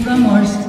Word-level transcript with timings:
Puro 0.00 0.12
amor. 0.12 0.59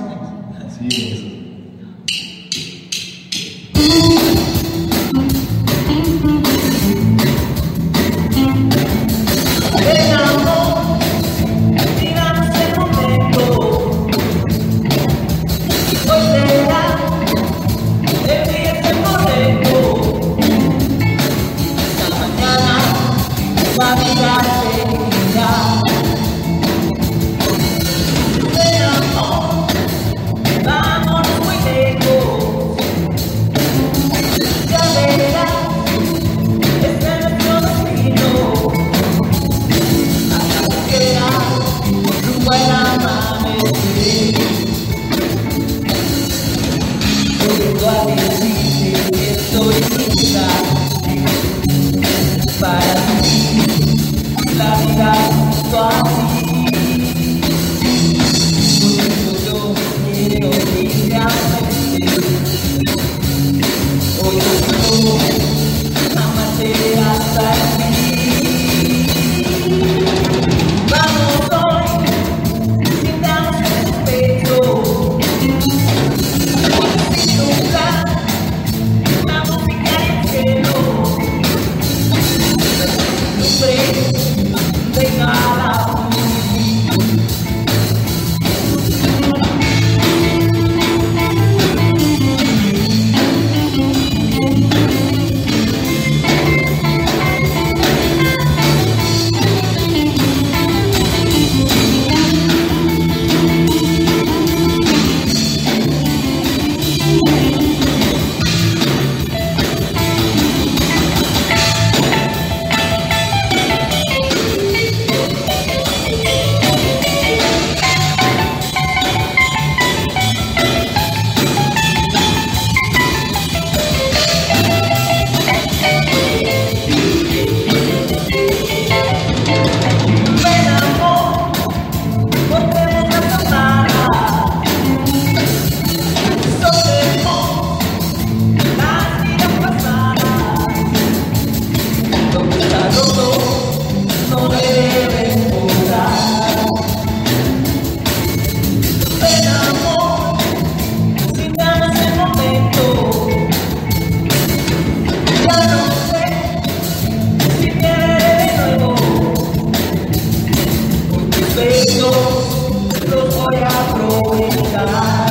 Aprovechar. 164.74 165.31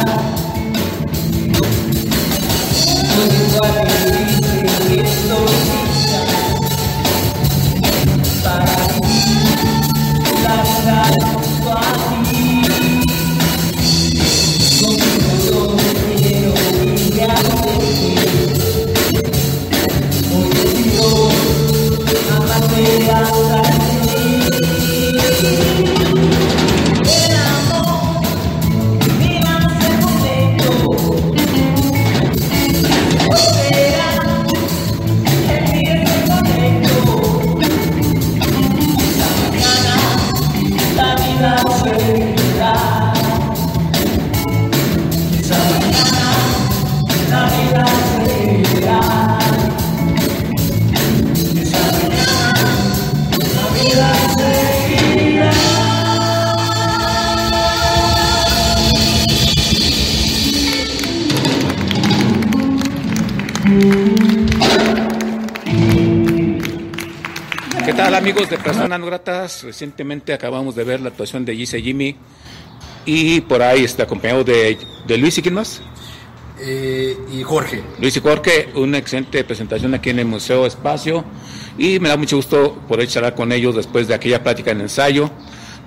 Personas 68.90 69.00
No 69.00 69.06
Gratas? 69.06 69.62
Recientemente 69.62 70.32
acabamos 70.32 70.74
de 70.74 70.82
ver 70.82 71.00
la 71.00 71.10
actuación 71.10 71.44
de 71.44 71.54
Gise 71.54 71.80
Jimmy 71.80 72.16
y 73.06 73.40
por 73.42 73.62
ahí 73.62 73.84
está 73.84 74.02
acompañado 74.02 74.42
de, 74.42 74.76
de 75.06 75.16
Luis 75.16 75.38
y 75.38 75.42
quién 75.42 75.54
más? 75.54 75.80
Eh, 76.58 77.16
y 77.32 77.40
Jorge. 77.44 77.84
Luis 78.00 78.16
y 78.16 78.20
Jorge, 78.20 78.68
una 78.74 78.98
excelente 78.98 79.44
presentación 79.44 79.94
aquí 79.94 80.10
en 80.10 80.18
el 80.18 80.24
Museo 80.24 80.66
Espacio 80.66 81.24
y 81.78 82.00
me 82.00 82.08
da 82.08 82.16
mucho 82.16 82.34
gusto 82.34 82.82
poder 82.88 83.06
charlar 83.06 83.36
con 83.36 83.52
ellos 83.52 83.76
después 83.76 84.08
de 84.08 84.14
aquella 84.14 84.42
plática 84.42 84.72
en 84.72 84.80
ensayo, 84.80 85.30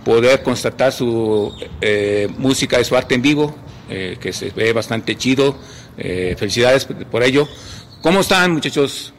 poder 0.05 0.41
constatar 0.41 0.94
su 0.94 1.53
eh, 1.81 2.29
música 2.38 2.79
y 2.79 2.85
su 2.85 2.95
arte 2.95 3.15
en 3.15 3.21
vivo, 3.21 3.53
eh, 3.89 4.17
que 4.17 4.31
se 4.31 4.51
ve 4.51 4.71
bastante 4.71 5.17
chido. 5.17 5.57
Eh, 5.97 6.35
felicidades 6.38 6.85
por 6.85 7.21
ello. 7.21 7.50
¿Cómo 8.01 8.21
están 8.21 8.53
muchachos? 8.53 9.13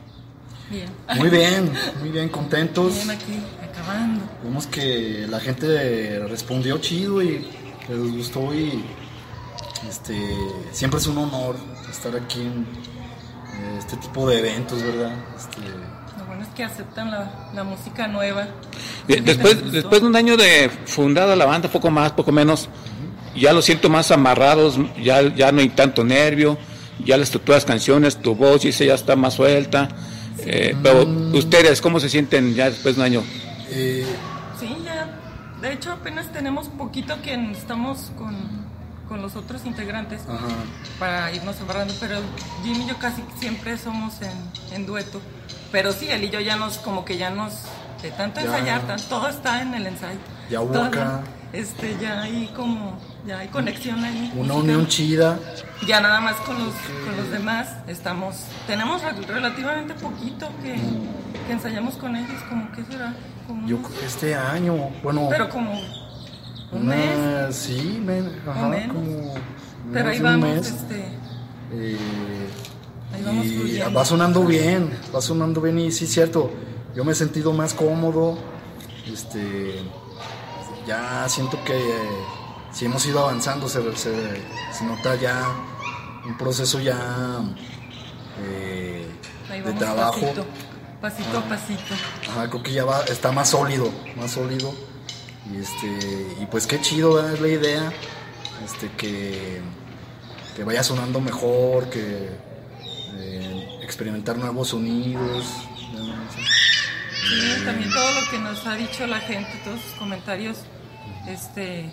Bien. 0.70 0.88
Muy 1.16 1.28
bien, 1.28 1.70
muy 2.00 2.08
bien, 2.08 2.30
contentos. 2.30 2.94
Bien 2.94 3.10
aquí, 3.10 3.34
acabando. 3.84 4.24
vimos 4.42 4.66
que 4.66 5.26
la 5.28 5.40
gente 5.40 6.20
respondió 6.28 6.78
chido 6.78 7.22
y 7.22 7.46
les 7.88 8.12
gustó 8.12 8.54
y 8.54 8.84
este 9.88 10.16
siempre 10.72 10.98
es 11.00 11.06
un 11.06 11.18
honor 11.18 11.56
estar 11.90 12.14
aquí 12.16 12.40
en 12.40 12.66
este 13.78 13.96
tipo 13.98 14.28
de 14.28 14.38
eventos, 14.40 14.82
¿verdad? 14.82 15.12
Este, 15.36 15.60
Lo 16.18 16.24
bueno 16.26 16.42
es 16.42 16.48
que 16.48 16.64
aceptan 16.64 17.10
la, 17.10 17.50
la 17.54 17.64
música 17.64 18.08
nueva. 18.08 18.48
De- 19.06 19.20
Después, 19.20 19.70
después 19.72 20.00
de 20.00 20.06
un 20.06 20.16
año 20.16 20.36
de 20.36 20.70
fundada 20.86 21.36
la 21.36 21.44
banda, 21.46 21.68
poco 21.68 21.90
más, 21.90 22.12
poco 22.12 22.32
menos, 22.32 22.68
ya 23.36 23.52
lo 23.52 23.62
siento 23.62 23.88
más 23.90 24.10
amarrados, 24.10 24.76
ya, 25.02 25.22
ya 25.34 25.52
no 25.52 25.60
hay 25.60 25.68
tanto 25.68 26.02
nervio, 26.04 26.56
ya 27.04 27.16
las 27.16 27.28
estructuras 27.28 27.64
canciones, 27.64 28.16
tu 28.20 28.34
voz 28.34 28.62
dice 28.62 28.86
ya 28.86 28.94
está 28.94 29.14
más 29.16 29.34
suelta. 29.34 29.88
eh, 30.40 30.74
pero 30.82 31.02
ustedes, 31.32 31.80
¿cómo 31.80 32.00
se 32.00 32.08
sienten 32.08 32.54
ya 32.54 32.70
después 32.70 32.96
de 32.96 33.00
un 33.02 33.06
año? 33.06 33.22
Eh, 33.68 34.06
Sí, 34.58 34.76
ya. 34.84 35.08
De 35.60 35.72
hecho, 35.72 35.92
apenas 35.92 36.30
tenemos 36.32 36.68
poquito 36.68 37.20
que 37.22 37.34
estamos 37.52 38.12
con, 38.16 38.36
con 39.08 39.22
los 39.22 39.34
otros 39.36 39.64
integrantes 39.64 40.20
ajá. 40.28 40.46
para 40.98 41.32
irnos 41.32 41.56
separando, 41.56 41.94
pero 42.00 42.18
Jim 42.62 42.80
y 42.82 42.86
yo 42.86 42.96
casi 42.98 43.24
siempre 43.38 43.78
somos 43.78 44.14
en, 44.22 44.32
en 44.74 44.86
dueto. 44.86 45.20
Pero 45.72 45.92
sí, 45.92 46.08
él 46.08 46.24
y 46.24 46.30
yo 46.30 46.40
ya 46.40 46.56
nos, 46.56 46.78
como 46.78 47.04
que 47.04 47.16
ya 47.16 47.30
nos, 47.30 47.52
de 48.02 48.10
tanto 48.10 48.40
Ya. 48.40 48.46
ensayar, 48.46 48.82
tan- 48.82 49.00
todo 49.08 49.28
está 49.28 49.62
en 49.62 49.74
el 49.74 49.86
ensayo. 49.86 50.18
Ya 50.50 50.60
hubo 50.60 50.78
acá. 50.82 51.20
Este, 51.52 51.96
ya 52.00 52.22
hay 52.22 52.48
como, 52.54 52.98
ya 53.26 53.38
hay 53.38 53.48
conexión 53.48 54.02
ahí. 54.04 54.32
Una 54.36 54.54
unión 54.54 54.86
chida. 54.88 55.38
Ya 55.86 56.00
nada 56.00 56.20
más 56.20 56.34
con 56.36 56.58
los, 56.58 56.74
con 57.04 57.16
los 57.16 57.30
demás 57.30 57.68
estamos, 57.86 58.36
tenemos 58.66 59.02
re- 59.02 59.12
relativamente 59.26 59.94
poquito 59.94 60.48
que, 60.62 60.74
que 61.46 61.52
ensayamos 61.52 61.94
con 61.94 62.16
ellos, 62.16 62.42
como 62.48 62.70
que 62.72 62.84
será, 62.84 63.14
Yo 63.66 63.76
unos- 63.76 63.92
este 64.04 64.34
año, 64.34 64.90
bueno, 65.02 65.26
pero 65.30 65.48
como 65.50 65.72
un 66.72 66.82
una- 66.82 66.94
mes, 66.96 67.54
sí, 67.56 68.00
men- 68.04 68.40
ajá, 68.48 68.68
menos. 68.68 68.96
como 68.96 69.34
pero 69.92 70.08
ahí 70.08 70.18
de 70.18 70.24
un 70.24 70.40
vamos, 70.40 70.48
mes. 70.56 70.66
este, 70.70 71.04
Eh, 71.72 71.96
ahí 73.12 73.22
vamos 73.24 73.46
y 73.46 73.56
fluyendo. 73.56 73.92
va 73.92 74.04
sonando 74.04 74.44
bien, 74.44 74.90
va 75.14 75.20
sonando 75.20 75.60
bien 75.60 75.78
y 75.78 75.90
sí, 75.92 76.06
cierto, 76.06 76.50
yo 76.94 77.04
me 77.04 77.12
he 77.12 77.14
sentido 77.14 77.52
más 77.52 77.74
cómodo, 77.74 78.38
este, 79.12 79.82
ya 80.86 81.28
siento 81.28 81.62
que 81.64 81.76
eh, 81.76 82.08
si 82.72 82.86
hemos 82.86 83.04
ido 83.06 83.20
avanzando, 83.20 83.68
se, 83.68 83.80
se- 83.96 84.42
se 84.72 84.84
nota 84.84 85.14
ya 85.16 85.42
un 86.26 86.36
proceso 86.38 86.80
ya 86.80 86.96
eh, 88.42 89.06
de 89.50 89.60
vamos 89.62 89.78
trabajo. 89.78 90.20
pasito, 90.20 90.46
pasito 91.04 91.36
a 91.36 91.42
pasito. 91.42 91.94
Ajá, 92.30 92.48
creo 92.48 92.62
que 92.62 92.72
ya 92.72 92.84
va, 92.86 93.04
está 93.04 93.30
más 93.30 93.50
sólido, 93.50 93.92
más 94.16 94.30
sólido. 94.30 94.74
Y 95.52 95.58
este, 95.58 96.36
y 96.40 96.46
pues 96.46 96.66
qué 96.66 96.80
chido 96.80 97.14
¿verdad? 97.14 97.34
es 97.34 97.40
la 97.42 97.48
idea, 97.48 97.92
este 98.64 98.90
que, 98.96 99.60
que 100.56 100.64
vaya 100.64 100.82
sonando 100.82 101.20
mejor, 101.20 101.90
que 101.90 102.30
eh, 103.16 103.78
experimentar 103.82 104.38
nuevos 104.38 104.68
sonidos. 104.68 105.44
Sí, 107.28 107.64
también 107.66 107.90
todo 107.90 108.20
lo 108.20 108.30
que 108.30 108.38
nos 108.38 108.66
ha 108.66 108.74
dicho 108.74 109.06
la 109.06 109.20
gente, 109.20 109.60
todos 109.62 109.82
sus 109.82 109.92
comentarios, 109.98 110.56
este, 111.28 111.92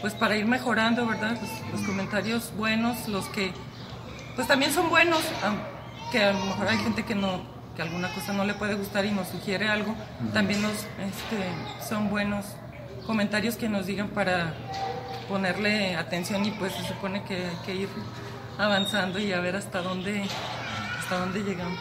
pues 0.00 0.14
para 0.14 0.36
ir 0.36 0.46
mejorando, 0.46 1.06
¿verdad? 1.06 1.38
Los, 1.40 1.78
los 1.78 1.86
comentarios 1.86 2.52
buenos, 2.56 3.06
los 3.06 3.26
que, 3.26 3.52
pues 4.34 4.48
también 4.48 4.72
son 4.72 4.90
buenos, 4.90 5.22
aunque 5.44 6.24
a 6.24 6.32
lo 6.32 6.44
mejor 6.44 6.66
hay 6.66 6.78
gente 6.78 7.04
que 7.04 7.14
no, 7.14 7.55
que 7.76 7.82
alguna 7.82 8.12
cosa 8.14 8.32
no 8.32 8.44
le 8.44 8.54
puede 8.54 8.74
gustar 8.74 9.04
y 9.04 9.10
nos 9.10 9.28
sugiere 9.28 9.68
algo, 9.68 9.94
también 10.32 10.62
nos, 10.62 10.72
este, 10.72 11.86
son 11.86 12.08
buenos 12.08 12.46
comentarios 13.06 13.56
que 13.56 13.68
nos 13.68 13.86
digan 13.86 14.08
para 14.08 14.54
ponerle 15.28 15.94
atención 15.94 16.44
y 16.44 16.50
pues 16.52 16.72
se 16.72 16.84
supone 16.88 17.22
que 17.24 17.34
hay 17.34 17.56
que 17.64 17.74
ir 17.74 17.88
avanzando 18.58 19.18
y 19.18 19.32
a 19.32 19.40
ver 19.40 19.56
hasta 19.56 19.82
dónde, 19.82 20.22
hasta 20.98 21.18
dónde 21.18 21.40
llegamos. 21.40 21.78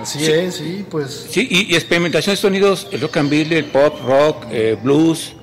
Así 0.00 0.24
es, 0.24 0.56
sí, 0.56 0.86
pues 0.88 1.28
Sí, 1.30 1.48
y, 1.50 1.72
y 1.72 1.74
experimentación 1.74 2.34
de 2.34 2.40
sonidos, 2.40 2.88
el 2.92 3.00
rock 3.00 3.16
and 3.18 3.30
roll, 3.30 3.52
el 3.52 3.64
pop, 3.66 4.00
rock, 4.04 4.46
eh, 4.50 4.78
blues, 4.80 5.34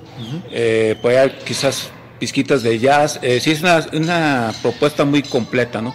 eh, 0.50 0.96
puede 1.00 1.18
haber 1.18 1.38
quizás 1.38 1.90
pizquitas 2.18 2.62
de 2.62 2.78
jazz. 2.78 3.18
Eh, 3.22 3.40
sí, 3.40 3.50
es 3.50 3.62
una, 3.62 3.84
una 3.92 4.52
propuesta 4.62 5.04
muy 5.04 5.22
completa, 5.22 5.80
¿no? 5.80 5.94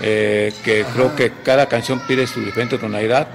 Eh, 0.00 0.52
que 0.62 0.84
creo 0.92 1.16
que 1.16 1.32
cada 1.42 1.66
canción 1.68 2.02
pide 2.06 2.26
su 2.26 2.44
diferente 2.44 2.76
tonalidad, 2.76 3.28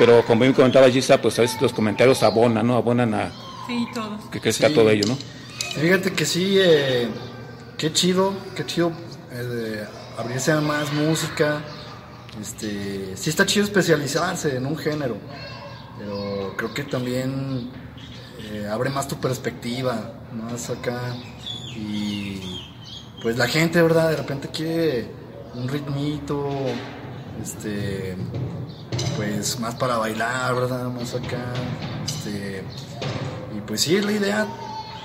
pero 0.00 0.24
como 0.24 0.40
bien 0.40 0.54
comentaba 0.54 0.88
Gisa, 0.88 1.20
pues 1.20 1.38
a 1.38 1.42
veces 1.42 1.60
los 1.60 1.74
comentarios 1.74 2.22
abonan, 2.22 2.66
¿no? 2.66 2.76
Abonan 2.76 3.12
a 3.12 3.30
Sí, 3.66 3.86
todos. 3.94 4.24
que 4.32 4.40
crezca 4.40 4.68
Sí. 4.68 4.74
todo 4.74 4.88
ello, 4.88 5.04
¿no? 5.06 5.18
Fíjate 5.78 6.12
que 6.14 6.24
sí, 6.24 6.56
eh, 6.58 7.08
qué 7.76 7.92
chido, 7.92 8.32
qué 8.56 8.64
chido 8.64 8.90
eh, 9.30 9.84
abrirse 10.18 10.52
a 10.52 10.60
más 10.62 10.90
música. 10.94 11.60
Este, 12.40 13.14
sí 13.14 13.28
está 13.28 13.44
chido 13.44 13.64
especializarse 13.66 14.56
en 14.56 14.64
un 14.64 14.76
género, 14.78 15.18
pero 15.98 16.54
creo 16.56 16.72
que 16.72 16.84
también 16.84 17.70
eh, 18.42 18.66
abre 18.72 18.88
más 18.88 19.06
tu 19.06 19.16
perspectiva, 19.16 20.14
más 20.32 20.70
acá. 20.70 21.14
Y 21.76 22.40
pues 23.22 23.36
la 23.36 23.46
gente, 23.46 23.82
¿verdad? 23.82 24.08
De 24.10 24.16
repente 24.16 24.48
quiere 24.48 25.08
un 25.54 25.68
ritmito, 25.68 26.48
este, 27.42 28.16
pues 29.20 29.60
más 29.60 29.74
para 29.74 29.98
bailar, 29.98 30.54
¿verdad? 30.54 30.84
Más 30.88 31.14
acá, 31.14 31.52
este, 32.06 32.62
y 33.54 33.60
pues 33.66 33.82
sí, 33.82 33.96
es 33.96 34.04
la 34.06 34.12
idea, 34.12 34.46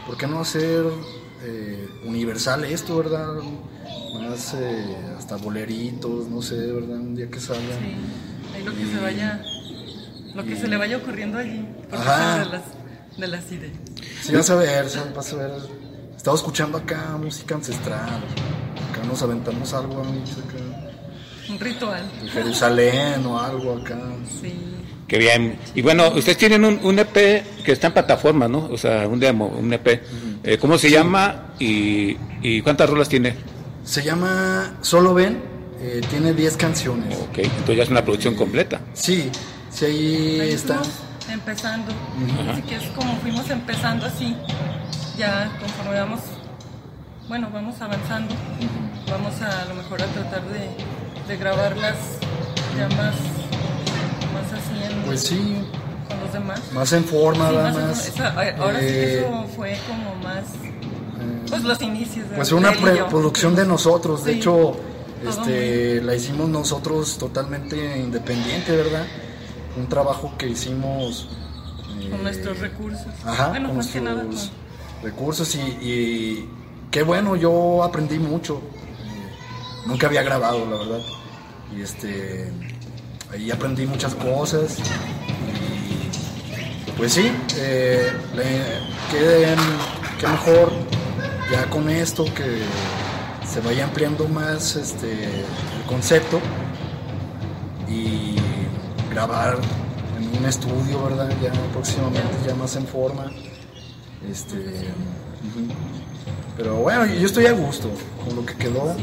¿por 0.07 0.15
qué 0.15 0.25
no 0.25 0.39
hacer 0.39 0.85
eh, 1.43 1.89
universal 2.05 2.63
esto, 2.63 2.97
verdad? 2.97 3.33
Más 4.21 4.53
eh, 4.53 4.95
hasta 5.17 5.35
boleritos, 5.35 6.29
no 6.29 6.41
sé, 6.41 6.55
¿verdad? 6.55 6.97
Un 6.97 7.13
día 7.13 7.29
que 7.29 7.41
salgan. 7.41 7.77
Sí, 7.77 8.55
ahí 8.55 8.63
lo 8.63 8.73
que 8.73 8.85
se 8.85 9.01
vaya, 9.01 9.43
lo 10.33 10.45
que 10.45 10.55
se 10.55 10.67
le 10.69 10.77
vaya 10.77 10.95
ocurriendo 10.95 11.37
allí, 11.37 11.67
por 11.89 11.99
Ajá. 11.99 12.39
de 12.39 12.45
las, 12.45 12.61
de 13.17 13.27
las 13.27 13.51
ideas. 13.51 13.73
Sí, 14.21 14.33
vas 14.33 14.49
a 14.49 14.55
ver, 14.55 14.85
vas 15.13 15.33
a 15.33 15.35
ver. 15.35 15.51
Estaba 16.15 16.37
escuchando 16.37 16.77
acá 16.77 17.17
música 17.21 17.55
ancestral. 17.55 18.23
Acá 18.91 19.05
nos 19.05 19.21
aventamos 19.21 19.73
algo 19.73 20.01
ahí, 20.01 20.23
acá, 20.47 20.63
Un 21.49 21.59
ritual. 21.59 22.03
de 22.21 22.29
Jerusalén 22.29 23.25
o 23.25 23.39
algo 23.39 23.77
acá. 23.77 23.97
Sí. 24.41 24.53
Qué 25.07 25.17
bien. 25.19 25.57
Y 25.75 25.81
bueno, 25.83 26.07
ustedes 26.09 26.37
tienen 26.37 26.65
un, 26.65 26.79
un 26.83 26.97
EP 26.97 27.13
que 27.63 27.71
está 27.71 27.87
en 27.87 27.93
plataforma, 27.93 28.47
¿no? 28.47 28.67
O 28.71 28.77
sea, 28.77 29.07
un 29.07 29.19
demo, 29.19 29.47
un 29.47 29.71
EP. 29.71 30.01
Eh, 30.43 30.57
¿Cómo 30.57 30.77
se 30.77 30.89
llama 30.89 31.53
y, 31.59 32.17
y 32.41 32.61
cuántas 32.61 32.89
rolas 32.89 33.07
tiene? 33.09 33.35
Se 33.83 34.03
llama 34.03 34.77
Solo 34.81 35.13
Ven, 35.13 35.39
eh, 35.79 36.01
tiene 36.09 36.33
10 36.33 36.57
canciones. 36.57 37.15
Ok, 37.19 37.37
entonces 37.37 37.77
ya 37.77 37.83
es 37.83 37.89
una 37.89 38.03
producción 38.03 38.33
completa. 38.35 38.81
Sí, 38.93 39.29
sí, 39.69 39.85
ahí 39.85 40.39
Ahí 40.41 40.51
está. 40.53 40.75
fuimos 40.79 40.89
empezando. 41.31 41.91
Así 42.51 42.61
que 42.63 42.75
es 42.75 42.83
como 42.95 43.15
fuimos 43.17 43.47
empezando 43.51 44.07
así. 44.07 44.35
Ya 45.19 45.51
conforme 45.59 45.99
vamos, 45.99 46.19
bueno, 47.27 47.49
vamos 47.53 47.79
avanzando. 47.79 48.33
Vamos 49.09 49.39
a, 49.41 49.61
a 49.61 49.65
lo 49.65 49.75
mejor 49.75 50.01
a 50.01 50.05
tratar 50.07 50.41
de, 50.49 50.67
de 51.27 51.37
grabarlas 51.37 51.95
ya 52.77 52.87
más, 52.89 53.15
más 54.33 54.53
así 54.53 54.83
en, 54.93 55.01
Pues 55.03 55.21
sí, 55.21 55.63
con 56.07 56.19
los 56.19 56.33
demás. 56.33 56.61
más 56.73 56.93
en 56.93 57.03
forma, 57.05 57.49
Sí, 57.49 57.55
más 57.55 57.75
en- 57.75 57.87
más. 57.87 58.07
esa- 58.07 58.27
ahora 58.59 58.79
sí 58.79 58.85
que 58.85 59.03
Eh, 59.03 59.19
eso 59.19 59.45
fue 59.55 59.77
como 59.87 60.15
más, 60.23 60.43
pues 61.49 61.63
los 61.63 61.81
inicios. 61.81 62.29
de 62.29 62.35
Pues 62.35 62.51
una 62.51 62.71
producción 63.09 63.55
de 63.55 63.65
nosotros, 63.65 64.23
de 64.23 64.33
hecho, 64.33 64.73
este, 65.27 66.01
la 66.01 66.15
hicimos 66.15 66.49
nosotros 66.49 67.17
totalmente 67.17 67.97
independiente, 67.99 68.75
¿verdad? 68.75 69.05
Un 69.77 69.87
trabajo 69.87 70.33
que 70.37 70.47
hicimos 70.47 71.27
eh, 72.01 72.09
Con 72.09 72.23
nuestros 72.23 72.59
recursos. 72.59 73.07
Ajá, 73.25 73.49
bueno, 73.49 73.69
con 73.69 73.77
más 73.77 73.87
que 73.87 74.01
nada 74.01 74.23
recursos 75.01 75.55
y, 75.55 75.59
y 75.59 76.49
qué 76.91 77.03
bueno, 77.03 77.35
yo 77.35 77.83
aprendí 77.83 78.19
mucho. 78.19 78.61
Nunca 79.85 80.07
había 80.07 80.23
grabado, 80.23 80.65
la 80.65 80.77
verdad. 80.77 81.01
Y 81.75 81.81
este, 81.81 82.51
ahí 83.31 83.51
aprendí 83.51 83.85
muchas 83.85 84.15
cosas. 84.15 84.77
Y 86.87 86.91
pues 86.91 87.13
sí, 87.13 87.31
eh, 87.57 88.11
qué, 89.11 90.27
mejor 90.27 90.71
ya 91.51 91.69
con 91.69 91.89
esto 91.89 92.25
que 92.25 92.61
se 93.47 93.61
vaya 93.61 93.83
ampliando 93.83 94.27
más 94.27 94.75
este, 94.75 95.11
el 95.11 95.83
concepto 95.87 96.39
y 97.87 98.35
grabar 99.11 99.57
en 100.17 100.39
un 100.39 100.45
estudio, 100.45 101.03
¿verdad? 101.03 101.29
Ya 101.41 101.51
próximamente, 101.71 102.35
ya 102.47 102.55
más 102.55 102.75
en 102.75 102.87
forma. 102.87 103.31
Este. 104.29 104.87
Pero 106.57 106.77
bueno, 106.77 107.05
yo 107.05 107.25
estoy 107.25 107.45
a 107.45 107.51
gusto 107.51 107.89
con 108.23 108.35
lo 108.35 108.45
que 108.45 108.55
quedó. 108.55 108.95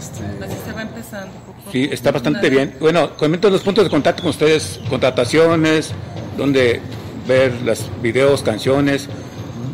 Este, 0.00 0.24
Así 0.42 0.56
se 0.64 0.72
va 0.72 0.82
empezando. 0.82 1.32
Sí, 1.70 1.88
está 1.92 2.10
bastante 2.10 2.48
bien. 2.48 2.74
Bueno, 2.80 3.16
comento 3.18 3.50
los 3.50 3.62
puntos 3.62 3.84
de 3.84 3.90
contacto 3.90 4.22
con 4.22 4.30
ustedes, 4.30 4.80
contrataciones, 4.88 5.92
donde 6.38 6.80
ver 7.28 7.60
los 7.62 7.90
videos, 8.00 8.42
canciones, 8.42 9.08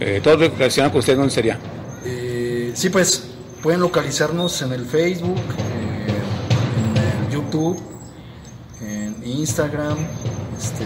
eh, 0.00 0.20
todo 0.22 0.36
lo 0.36 0.48
relacionado 0.48 0.92
con 0.92 0.98
usted, 0.98 1.16
¿dónde 1.16 1.32
sería? 1.32 1.58
Eh, 2.04 2.72
sí, 2.74 2.88
pues 2.90 3.28
pueden 3.62 3.80
localizarnos 3.80 4.60
en 4.62 4.72
el 4.72 4.84
Facebook, 4.84 5.38
eh, 5.38 7.22
en 7.22 7.26
el 7.26 7.32
YouTube, 7.32 7.80
en 8.82 9.16
Instagram, 9.24 9.96
este, 10.58 10.84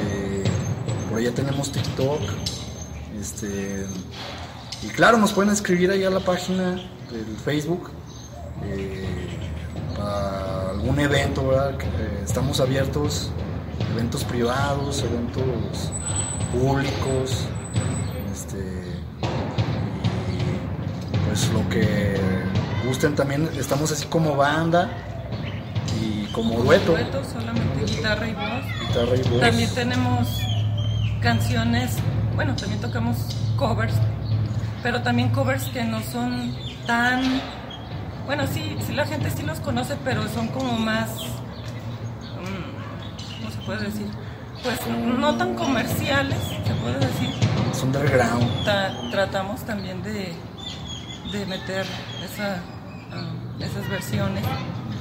por 1.08 1.18
allá 1.18 1.32
tenemos 1.32 1.72
TikTok, 1.72 2.20
este, 3.18 3.86
y 4.82 4.88
claro, 4.88 5.16
nos 5.16 5.32
pueden 5.32 5.50
escribir 5.50 5.90
ahí 5.90 6.04
a 6.04 6.10
la 6.10 6.20
página 6.20 6.72
del 7.10 7.36
Facebook 7.42 7.90
eh, 8.64 9.06
para 9.96 10.70
algún 10.70 10.98
evento, 11.00 11.48
¿verdad? 11.48 11.74
Eh, 11.80 12.22
estamos 12.24 12.60
abiertos, 12.60 13.30
eventos 13.92 14.24
privados, 14.24 15.02
eventos 15.02 15.92
públicos, 16.52 17.46
este, 18.32 18.58
y 20.30 21.26
pues 21.26 21.48
lo 21.52 21.68
que 21.68 22.18
gusten 22.86 23.14
también, 23.14 23.48
estamos 23.56 23.92
así 23.92 24.06
como 24.06 24.36
banda 24.36 24.90
y 26.00 26.24
como 26.32 26.62
dueto, 26.62 26.92
Dueto, 26.92 27.22
solamente 27.24 27.84
guitarra 27.86 28.26
y 28.28 28.32
voz. 28.34 28.88
guitarra 28.88 29.16
y 29.16 29.22
voz. 29.28 29.40
También 29.40 29.74
tenemos 29.74 30.40
canciones, 31.20 31.96
bueno, 32.34 32.56
también 32.56 32.80
tocamos 32.80 33.16
covers, 33.56 33.94
pero 34.82 35.02
también 35.02 35.28
covers 35.30 35.64
que 35.64 35.84
no 35.84 36.00
son 36.02 36.56
tan, 36.86 37.22
bueno, 38.30 38.46
sí, 38.46 38.76
sí 38.86 38.92
la 38.92 39.04
gente 39.06 39.28
sí 39.28 39.42
los 39.42 39.58
conoce, 39.58 39.96
pero 40.04 40.28
son 40.28 40.46
como 40.48 40.74
más, 40.78 41.08
mm, 42.38 43.40
¿cómo 43.40 43.50
se 43.50 43.58
puede 43.66 43.86
decir? 43.86 44.06
Pues 44.62 44.78
no 45.18 45.36
tan 45.36 45.54
comerciales, 45.56 46.38
se 46.64 46.74
puede 46.74 47.00
decir. 47.00 47.30
Es 47.72 47.82
underground. 47.82 48.64
Ta- 48.64 48.94
tratamos 49.10 49.62
también 49.66 50.00
de, 50.04 50.32
de 51.32 51.46
meter 51.46 51.84
esa, 52.24 52.58
ah, 53.10 53.32
esas 53.58 53.88
versiones, 53.90 54.44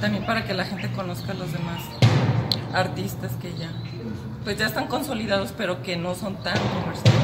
también 0.00 0.26
para 0.26 0.44
que 0.44 0.52
la 0.52 0.64
gente 0.64 0.90
conozca 0.90 1.30
a 1.30 1.34
los 1.36 1.52
demás 1.52 1.82
artistas 2.74 3.30
que 3.40 3.52
ya, 3.56 3.70
pues 4.42 4.58
ya 4.58 4.66
están 4.66 4.88
consolidados, 4.88 5.54
pero 5.56 5.82
que 5.84 5.96
no 5.96 6.16
son 6.16 6.34
tan 6.42 6.58
comerciales. 6.58 7.20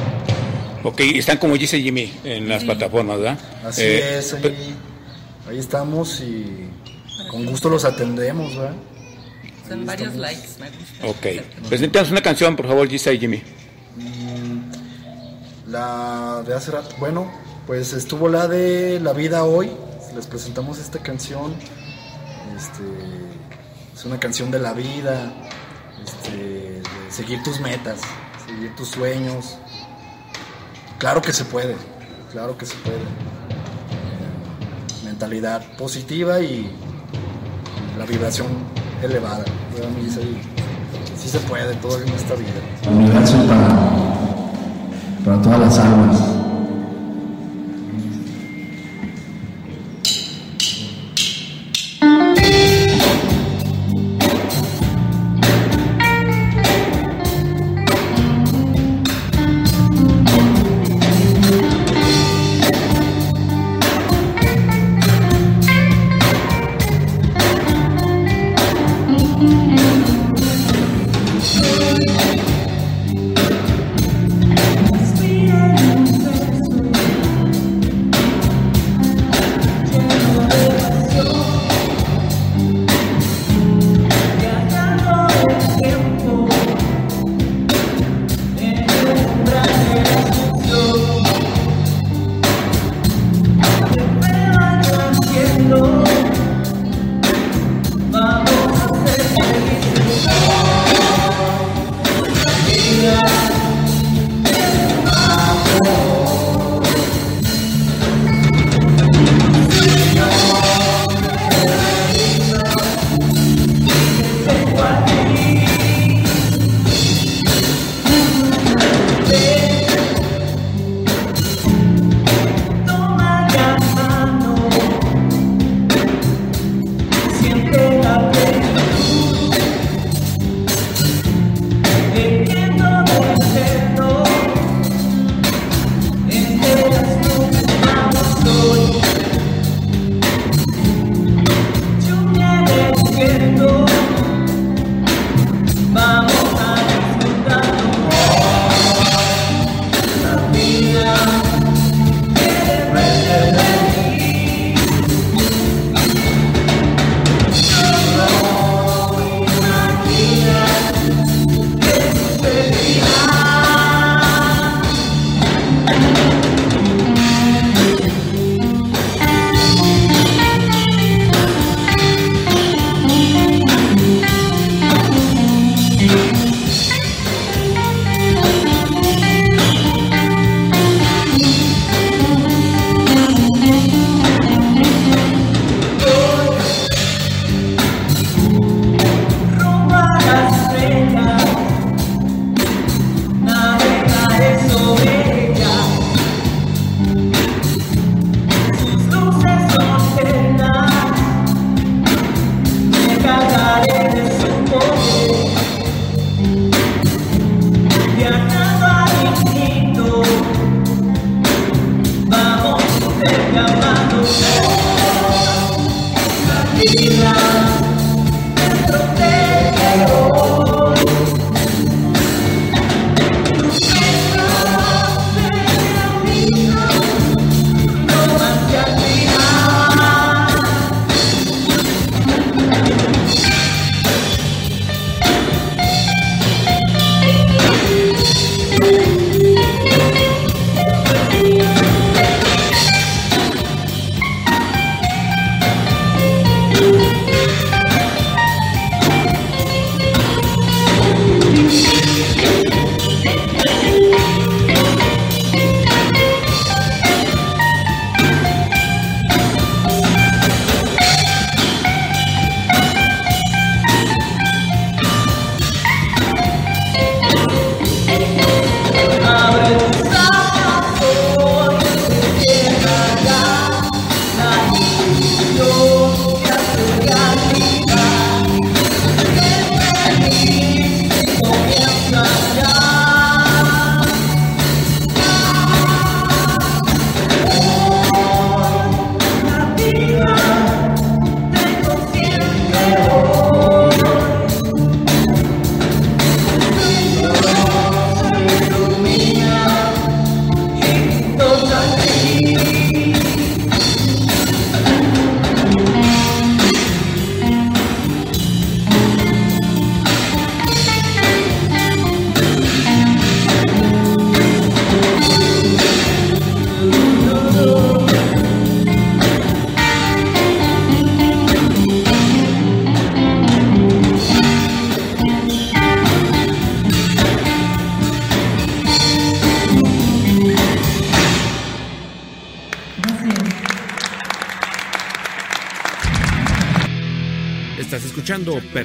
Ok, 0.84 1.00
están 1.00 1.38
como 1.38 1.56
dice 1.56 1.80
Jimmy 1.82 2.12
en 2.22 2.48
las 2.48 2.60
Sí. 2.60 2.66
plataformas, 2.66 3.18
¿verdad? 3.18 3.38
Así 3.66 3.82
Eh, 3.82 4.18
es, 4.18 4.36
ahí, 5.48 5.58
estamos 5.58 6.20
y 6.20 6.68
con 7.30 7.46
gusto 7.46 7.68
los 7.68 7.84
atendemos, 7.84 8.56
¿verdad? 8.56 8.74
Son 9.68 9.80
Ahí 9.80 9.84
varios 9.86 10.14
estamos. 10.14 10.32
likes, 10.32 10.48
me 10.60 10.70
gusta. 10.70 11.06
Ok, 11.06 11.68
presentamos 11.68 12.10
una 12.10 12.22
canción, 12.22 12.56
por 12.56 12.66
favor, 12.66 12.88
Gisa 12.88 13.12
y 13.12 13.18
Jimmy. 13.18 13.42
La 15.66 16.42
de 16.46 16.54
hace 16.54 16.70
rato, 16.70 16.94
bueno, 17.00 17.30
pues 17.66 17.92
estuvo 17.92 18.28
la 18.28 18.46
de 18.46 19.00
La 19.00 19.12
Vida 19.12 19.44
Hoy, 19.44 19.70
les 20.14 20.26
presentamos 20.26 20.78
esta 20.78 21.00
canción, 21.00 21.54
este, 22.56 22.82
es 23.94 24.04
una 24.04 24.20
canción 24.20 24.50
de 24.52 24.60
la 24.60 24.72
vida, 24.72 25.32
este, 26.04 26.36
de 26.36 26.82
seguir 27.10 27.42
tus 27.42 27.58
metas, 27.60 28.00
seguir 28.46 28.74
tus 28.76 28.88
sueños, 28.90 29.58
claro 30.98 31.20
que 31.20 31.32
se 31.32 31.44
puede, 31.44 31.74
claro 32.30 32.56
que 32.56 32.64
se 32.64 32.76
puede, 32.76 32.98
mentalidad 35.16 35.62
positiva 35.78 36.40
y 36.40 36.70
la 37.98 38.04
vibración 38.04 38.48
elevada, 39.02 39.46
¿verdad, 39.72 39.88
Melissa? 39.96 40.20
Y 40.20 40.36
sí 41.16 41.30
se 41.30 41.38
puede, 41.38 41.74
todo 41.76 41.98
en 42.02 42.08
esta 42.10 42.34
vida. 42.34 42.50
universo 42.90 43.34
para, 43.48 43.78
para 45.24 45.42
todas 45.42 45.60
las 45.60 45.78
almas. 45.78 46.45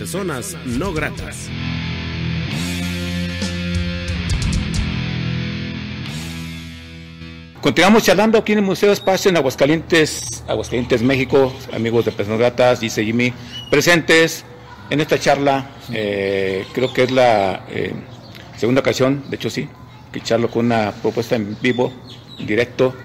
Personas 0.01 0.57
No 0.65 0.91
Gratas. 0.93 1.47
Continuamos 7.61 8.01
charlando 8.01 8.39
aquí 8.39 8.53
en 8.53 8.57
el 8.57 8.65
Museo 8.65 8.91
Espacio 8.91 9.29
en 9.29 9.37
Aguascalientes, 9.37 10.43
Aguascalientes, 10.47 11.03
México, 11.03 11.53
amigos 11.71 12.05
de 12.05 12.13
Personas 12.13 12.39
Gratas, 12.39 12.79
dice 12.79 13.05
Jimmy, 13.05 13.31
presentes 13.69 14.43
en 14.89 15.01
esta 15.01 15.19
charla. 15.19 15.69
eh, 15.93 16.65
creo 16.73 16.91
que 16.91 17.03
es 17.03 17.11
la 17.11 17.67
eh, 17.69 17.93
segunda 18.57 18.81
ocasión, 18.81 19.23
de 19.29 19.35
hecho 19.35 19.51
sí, 19.51 19.69
que 20.11 20.19
charlo 20.21 20.49
con 20.49 20.65
una 20.65 20.93
propuesta 20.93 21.35
en 21.35 21.55
vivo, 21.61 21.93
directo, 22.39 22.95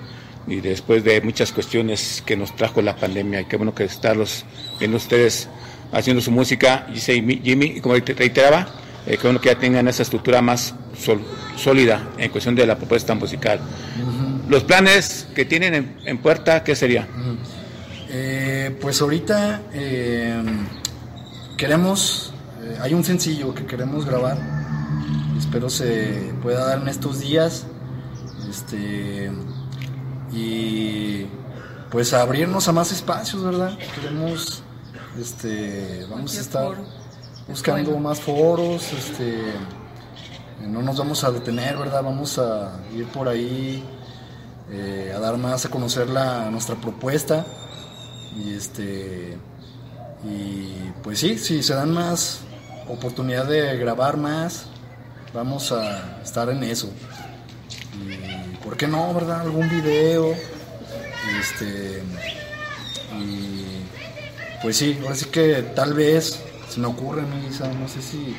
y 0.46 0.62
después 0.62 1.04
de 1.04 1.20
muchas 1.20 1.52
cuestiones 1.52 2.22
que 2.24 2.38
nos 2.38 2.56
trajo 2.56 2.80
la 2.80 2.96
pandemia. 2.96 3.42
Y 3.42 3.44
qué 3.44 3.56
bueno 3.56 3.74
que 3.74 3.84
estarlos 3.84 4.46
viendo 4.78 4.96
ustedes 4.96 5.50
haciendo 5.92 6.20
su 6.22 6.30
música, 6.30 6.86
dice 6.92 7.14
Jimmy, 7.14 7.40
Jimmy, 7.42 7.66
y 7.76 7.80
como 7.80 8.00
te 8.02 8.14
reiteraba, 8.14 8.66
eh, 9.06 9.16
qué 9.16 9.22
bueno 9.22 9.40
que 9.40 9.48
ya 9.50 9.58
tengan 9.58 9.86
esa 9.88 10.02
estructura 10.02 10.42
más 10.42 10.74
sol- 10.98 11.22
sólida 11.56 12.08
en 12.18 12.30
cuestión 12.30 12.54
de 12.54 12.66
la 12.66 12.76
propuesta 12.76 13.14
musical. 13.14 13.60
Los 14.48 14.64
planes 14.64 15.26
que 15.34 15.44
tienen 15.44 15.74
en, 15.74 15.96
en 16.04 16.18
puerta, 16.18 16.62
¿qué 16.64 16.74
sería? 16.76 17.06
Eh, 18.08 18.76
pues 18.80 19.00
ahorita 19.00 19.62
eh, 19.72 20.42
queremos, 21.56 22.32
eh, 22.62 22.76
hay 22.80 22.94
un 22.94 23.02
sencillo 23.04 23.54
que 23.54 23.66
queremos 23.66 24.04
grabar, 24.06 24.38
espero 25.38 25.68
se 25.70 26.32
pueda 26.42 26.66
dar 26.66 26.80
en 26.82 26.88
estos 26.88 27.20
días, 27.20 27.66
este, 28.48 29.30
y 30.32 31.26
pues 31.90 32.12
abrirnos 32.12 32.68
a 32.68 32.72
más 32.72 32.92
espacios, 32.92 33.42
¿verdad? 33.44 33.76
Queremos, 33.94 34.62
este, 35.18 36.06
vamos 36.10 36.36
a 36.36 36.40
estar 36.40 36.64
foro. 36.64 36.84
buscando 37.48 37.90
Bueno. 37.90 38.08
más 38.08 38.20
foros, 38.20 38.92
este, 38.92 39.42
no 40.66 40.82
nos 40.82 40.96
vamos 40.98 41.24
a 41.24 41.30
detener, 41.30 41.76
¿verdad? 41.76 42.02
Vamos 42.02 42.38
a 42.38 42.80
ir 42.94 43.06
por 43.08 43.28
ahí 43.28 43.84
eh, 44.70 45.12
a 45.14 45.20
dar 45.20 45.36
más 45.36 45.64
a 45.64 45.70
conocer 45.70 46.08
la, 46.08 46.50
nuestra 46.50 46.74
propuesta 46.76 47.46
y 48.36 48.54
este 48.54 49.38
y 50.24 50.90
pues 51.02 51.20
sí, 51.20 51.38
si 51.38 51.62
se 51.62 51.74
dan 51.74 51.92
más 51.92 52.40
oportunidad 52.88 53.46
de 53.46 53.76
grabar 53.76 54.16
más, 54.16 54.66
vamos 55.32 55.72
a 55.72 56.20
estar 56.22 56.48
en 56.50 56.62
eso. 56.64 56.90
Y 57.94 58.56
por 58.56 58.76
qué 58.76 58.88
no, 58.88 59.12
¿verdad? 59.14 59.42
Algún 59.42 59.68
video. 59.68 60.34
Este 61.40 62.02
y 63.20 63.55
pues 64.66 64.78
sí, 64.78 64.98
ahora 65.00 65.14
sí 65.14 65.26
que 65.26 65.62
tal 65.76 65.94
vez 65.94 66.40
se 66.68 66.80
me 66.80 66.88
ocurre, 66.88 67.22
Melissa, 67.22 67.72
no 67.72 67.86
sé 67.86 68.02
si 68.02 68.34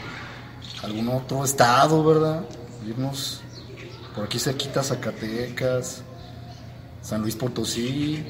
algún 0.84 1.08
otro 1.08 1.46
estado, 1.46 2.04
¿verdad? 2.04 2.44
Irnos 2.86 3.40
por 4.14 4.26
aquí 4.26 4.38
cerquita 4.38 4.84
Zacatecas, 4.84 6.02
San 7.02 7.22
Luis 7.22 7.38
Potosí. 7.38 8.26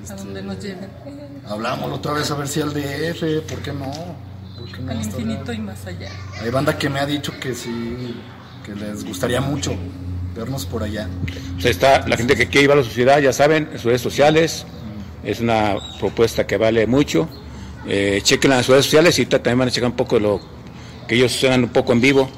A 0.00 0.14
este, 0.14 0.16
donde 0.16 0.42
nos 0.42 0.58
lleven. 0.58 0.90
Hablamos 1.46 1.90
la 1.90 1.94
otra 1.94 2.12
vez 2.14 2.28
a 2.32 2.34
ver 2.34 2.48
si 2.48 2.60
al 2.60 2.74
DF, 2.74 3.52
¿por 3.52 3.62
qué 3.62 3.72
no? 3.72 3.92
¿Por 4.58 4.72
qué 4.72 4.82
no? 4.82 4.90
Al 4.90 4.96
infinito 4.96 5.52
y 5.52 5.58
más 5.58 5.86
allá. 5.86 6.10
Hay 6.40 6.50
banda 6.50 6.76
que 6.76 6.88
me 6.88 6.98
ha 6.98 7.06
dicho 7.06 7.32
que 7.38 7.54
sí, 7.54 8.16
que 8.64 8.74
les 8.74 9.04
gustaría 9.04 9.40
mucho 9.40 9.76
vernos 10.34 10.66
por 10.66 10.82
allá. 10.82 11.08
O 11.56 11.60
sea, 11.60 11.70
está 11.70 12.08
la 12.08 12.16
gente 12.16 12.34
que 12.34 12.48
quiere 12.48 12.62
llevar 12.62 12.78
a 12.78 12.82
su 12.82 12.90
ciudad, 12.90 13.20
ya 13.20 13.32
saben, 13.32 13.68
en 13.70 13.78
sus 13.78 13.84
redes 13.84 14.00
sociales. 14.00 14.66
Es 15.26 15.40
una 15.40 15.76
propuesta 15.98 16.46
que 16.46 16.56
vale 16.56 16.86
mucho. 16.86 17.28
Eh, 17.88 18.20
chequen 18.22 18.50
las 18.50 18.68
redes 18.68 18.84
sociales 18.84 19.18
y 19.18 19.26
también 19.26 19.58
van 19.58 19.68
a 19.68 19.70
checar 19.70 19.90
un 19.90 19.96
poco 19.96 20.18
lo 20.20 20.40
que 21.08 21.16
ellos 21.16 21.32
suenan 21.32 21.64
un 21.64 21.70
poco 21.70 21.92
en 21.92 22.00
vivo. 22.00 22.30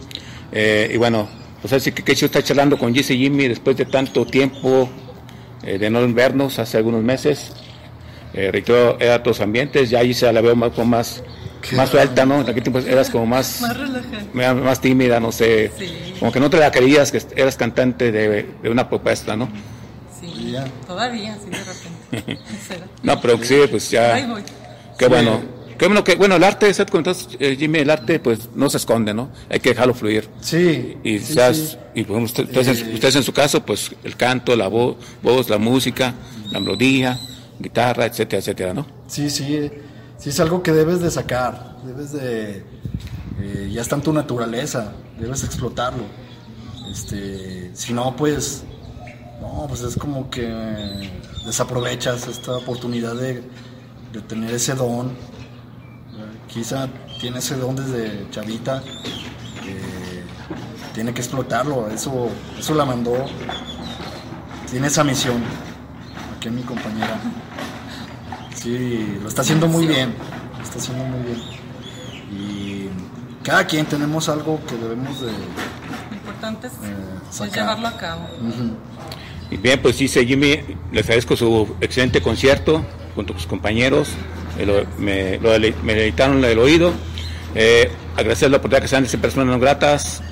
Eh, 0.53 0.91
y 0.95 0.97
bueno, 0.97 1.29
pues 1.61 1.73
así 1.75 1.93
que 1.93 2.03
Kecho 2.03 2.27
está 2.27 2.43
charlando 2.43 2.79
con 2.79 2.95
Jesse 2.95 3.09
Jimmy 3.09 3.47
después 3.49 3.77
de 3.77 3.85
tanto 3.85 4.25
tiempo 4.25 4.89
eh, 5.63 5.77
de 5.79 5.91
no 5.91 6.11
vernos, 6.15 6.59
hace 6.59 6.79
algunos 6.79 7.03
meses. 7.03 7.53
Eh, 8.33 8.51
reitero, 8.51 8.99
era 9.01 9.17
otros 9.17 9.41
ambientes, 9.41 9.91
ya 9.91 10.01
Jesse 10.05 10.33
la 10.33 10.41
veo 10.41 10.57
más, 10.57 10.73
como 10.73 10.87
más, 10.87 11.23
más 11.73 11.91
suelta, 11.91 12.25
¿no? 12.25 12.41
En 12.41 12.49
aquel 12.49 12.63
tiempo 12.63 12.79
eras 12.79 13.11
como 13.11 13.27
más 13.27 13.63
Más 14.33 14.55
más 14.57 14.81
tímida, 14.81 15.19
no 15.21 15.33
sé, 15.33 15.73
Sí. 15.79 16.15
como 16.21 16.31
que 16.33 16.41
no 16.41 16.49
te 16.49 16.59
la 16.59 16.71
querías 16.71 17.11
que 17.13 17.21
eras 17.37 17.57
cantante 17.57 18.13
de, 18.13 18.47
de 18.63 18.71
una 18.71 18.89
propuesta, 18.89 19.37
¿no? 19.37 19.49
Ya. 20.67 20.87
todavía, 20.87 21.37
sí, 21.43 21.51
de 21.51 21.65
repente. 21.65 22.39
No, 23.03 23.21
pero 23.21 23.43
sí, 23.43 23.57
pues 23.71 23.91
ya, 23.91 24.15
Ahí 24.15 24.27
voy. 24.27 24.43
qué 24.99 25.07
bueno, 25.09 25.41
qué 25.79 25.87
bueno 25.87 26.03
que, 26.05 26.17
bueno, 26.17 26.37
el 26.37 26.45
arte, 26.45 26.73
¿sabes? 26.75 26.93
Entonces, 26.95 27.29
eh, 27.39 27.57
Jimmy, 27.59 27.79
el 27.81 27.91
arte, 27.91 28.19
pues 28.21 28.49
no 28.55 28.69
se 28.71 28.77
esconde, 28.79 29.15
¿no? 29.15 29.31
Hay 29.49 29.61
que 29.61 29.71
dejarlo 29.71 29.95
fluir. 29.95 30.29
Sí. 30.41 30.97
Y 31.05 31.19
sí, 31.21 31.35
seas, 31.35 31.57
sí. 31.57 31.77
y 31.95 32.05
pues, 32.05 32.23
usted- 32.25 32.45
ustedes, 32.45 32.81
Eh. 32.83 32.91
ustedes 32.95 33.17
en 33.17 33.23
su 33.23 33.33
caso, 33.33 33.65
pues 33.65 33.93
el 34.05 34.17
canto, 34.17 34.55
la 34.57 34.69
voz, 34.69 34.97
voz, 35.23 35.49
la 35.49 35.59
música, 35.59 36.15
la 36.51 36.61
melodía, 36.61 37.19
guitarra, 37.61 38.07
etcétera, 38.07 38.41
etcétera, 38.41 38.75
¿no? 38.75 38.87
Sí, 39.07 39.31
sí, 39.31 39.71
sí 40.19 40.29
es 40.31 40.41
algo 40.41 40.63
que 40.63 40.73
debes 40.73 41.01
de 41.01 41.11
sacar, 41.11 41.77
debes 41.85 42.13
de, 42.13 42.63
eh, 43.41 43.71
ya 43.73 43.83
está 43.83 43.95
en 43.97 44.03
tu 44.03 44.13
naturaleza, 44.13 44.93
debes 45.19 45.45
explotarlo. 45.45 46.03
Este, 46.91 47.71
si 47.75 47.93
no, 47.93 48.17
pues, 48.17 48.65
no, 49.41 49.67
pues 49.69 49.83
es 49.83 49.97
como 49.97 50.29
que 50.31 50.47
eh, 50.49 51.11
desaprovechas 51.47 52.27
esta 52.27 52.57
oportunidad 52.57 53.15
de, 53.15 53.43
de 54.13 54.21
tener 54.23 54.53
ese 54.55 54.75
don. 54.75 55.09
Eh, 55.09 55.13
Quizá 56.49 56.89
tiene 57.21 57.39
ese 57.39 57.57
don 57.57 57.77
desde 57.77 58.29
chavita, 58.31 58.83
eh, 59.65 60.25
tiene 60.95 61.13
que 61.13 61.21
explotarlo, 61.21 61.89
eso, 61.89 62.31
eso 62.59 62.75
la 62.75 62.85
mandó, 62.85 63.27
tiene 64.71 64.87
esa 64.87 65.05
misión, 65.05 65.43
aquí 66.37 66.51
mi 66.51 66.63
compañera. 66.63 67.19
Sí, 68.55 69.19
lo 69.23 69.29
está 69.29 69.43
haciendo 69.43 69.69
muy 69.69 69.87
bien. 69.87 70.15
Lo 70.57 70.65
está 70.65 70.79
haciendo 70.79 71.05
muy 71.05 71.21
bien. 71.23 71.41
Y 72.33 72.89
cada 73.45 73.65
quien 73.67 73.87
tenemos 73.87 74.29
algo 74.29 74.61
que 74.67 74.77
debemos 74.77 75.21
de. 75.21 75.31
Lo 75.31 76.17
importante 76.17 76.67
es, 76.67 76.73
es 76.73 77.35
sacar. 77.37 77.55
llevarlo 77.55 77.89
a 77.89 77.97
cabo. 77.97 78.25
Ujú. 78.41 78.77
Bien, 79.57 79.81
pues 79.81 79.99
dice 79.99 80.25
Jimmy, 80.27 80.61
les 80.93 81.05
agradezco 81.05 81.37
su 81.37 81.75
excelente 81.81 82.21
concierto 82.21 82.85
junto 83.15 83.33
con 83.33 83.41
sus 83.41 83.49
compañeros, 83.49 84.11
eh, 84.59 84.87
me, 84.99 85.39
lo 85.39 85.51
me 85.83 85.95
deleitaron 85.95 86.45
el 86.45 86.59
oído. 86.59 86.93
Eh, 87.55 87.91
agradecer 88.17 88.51
la 88.51 88.59
oportunidad 88.59 88.83
que 88.83 88.89
sean 88.89 89.05
de 89.05 89.19
personas 89.19 89.47
no 89.49 89.59
gratas. 89.59 90.23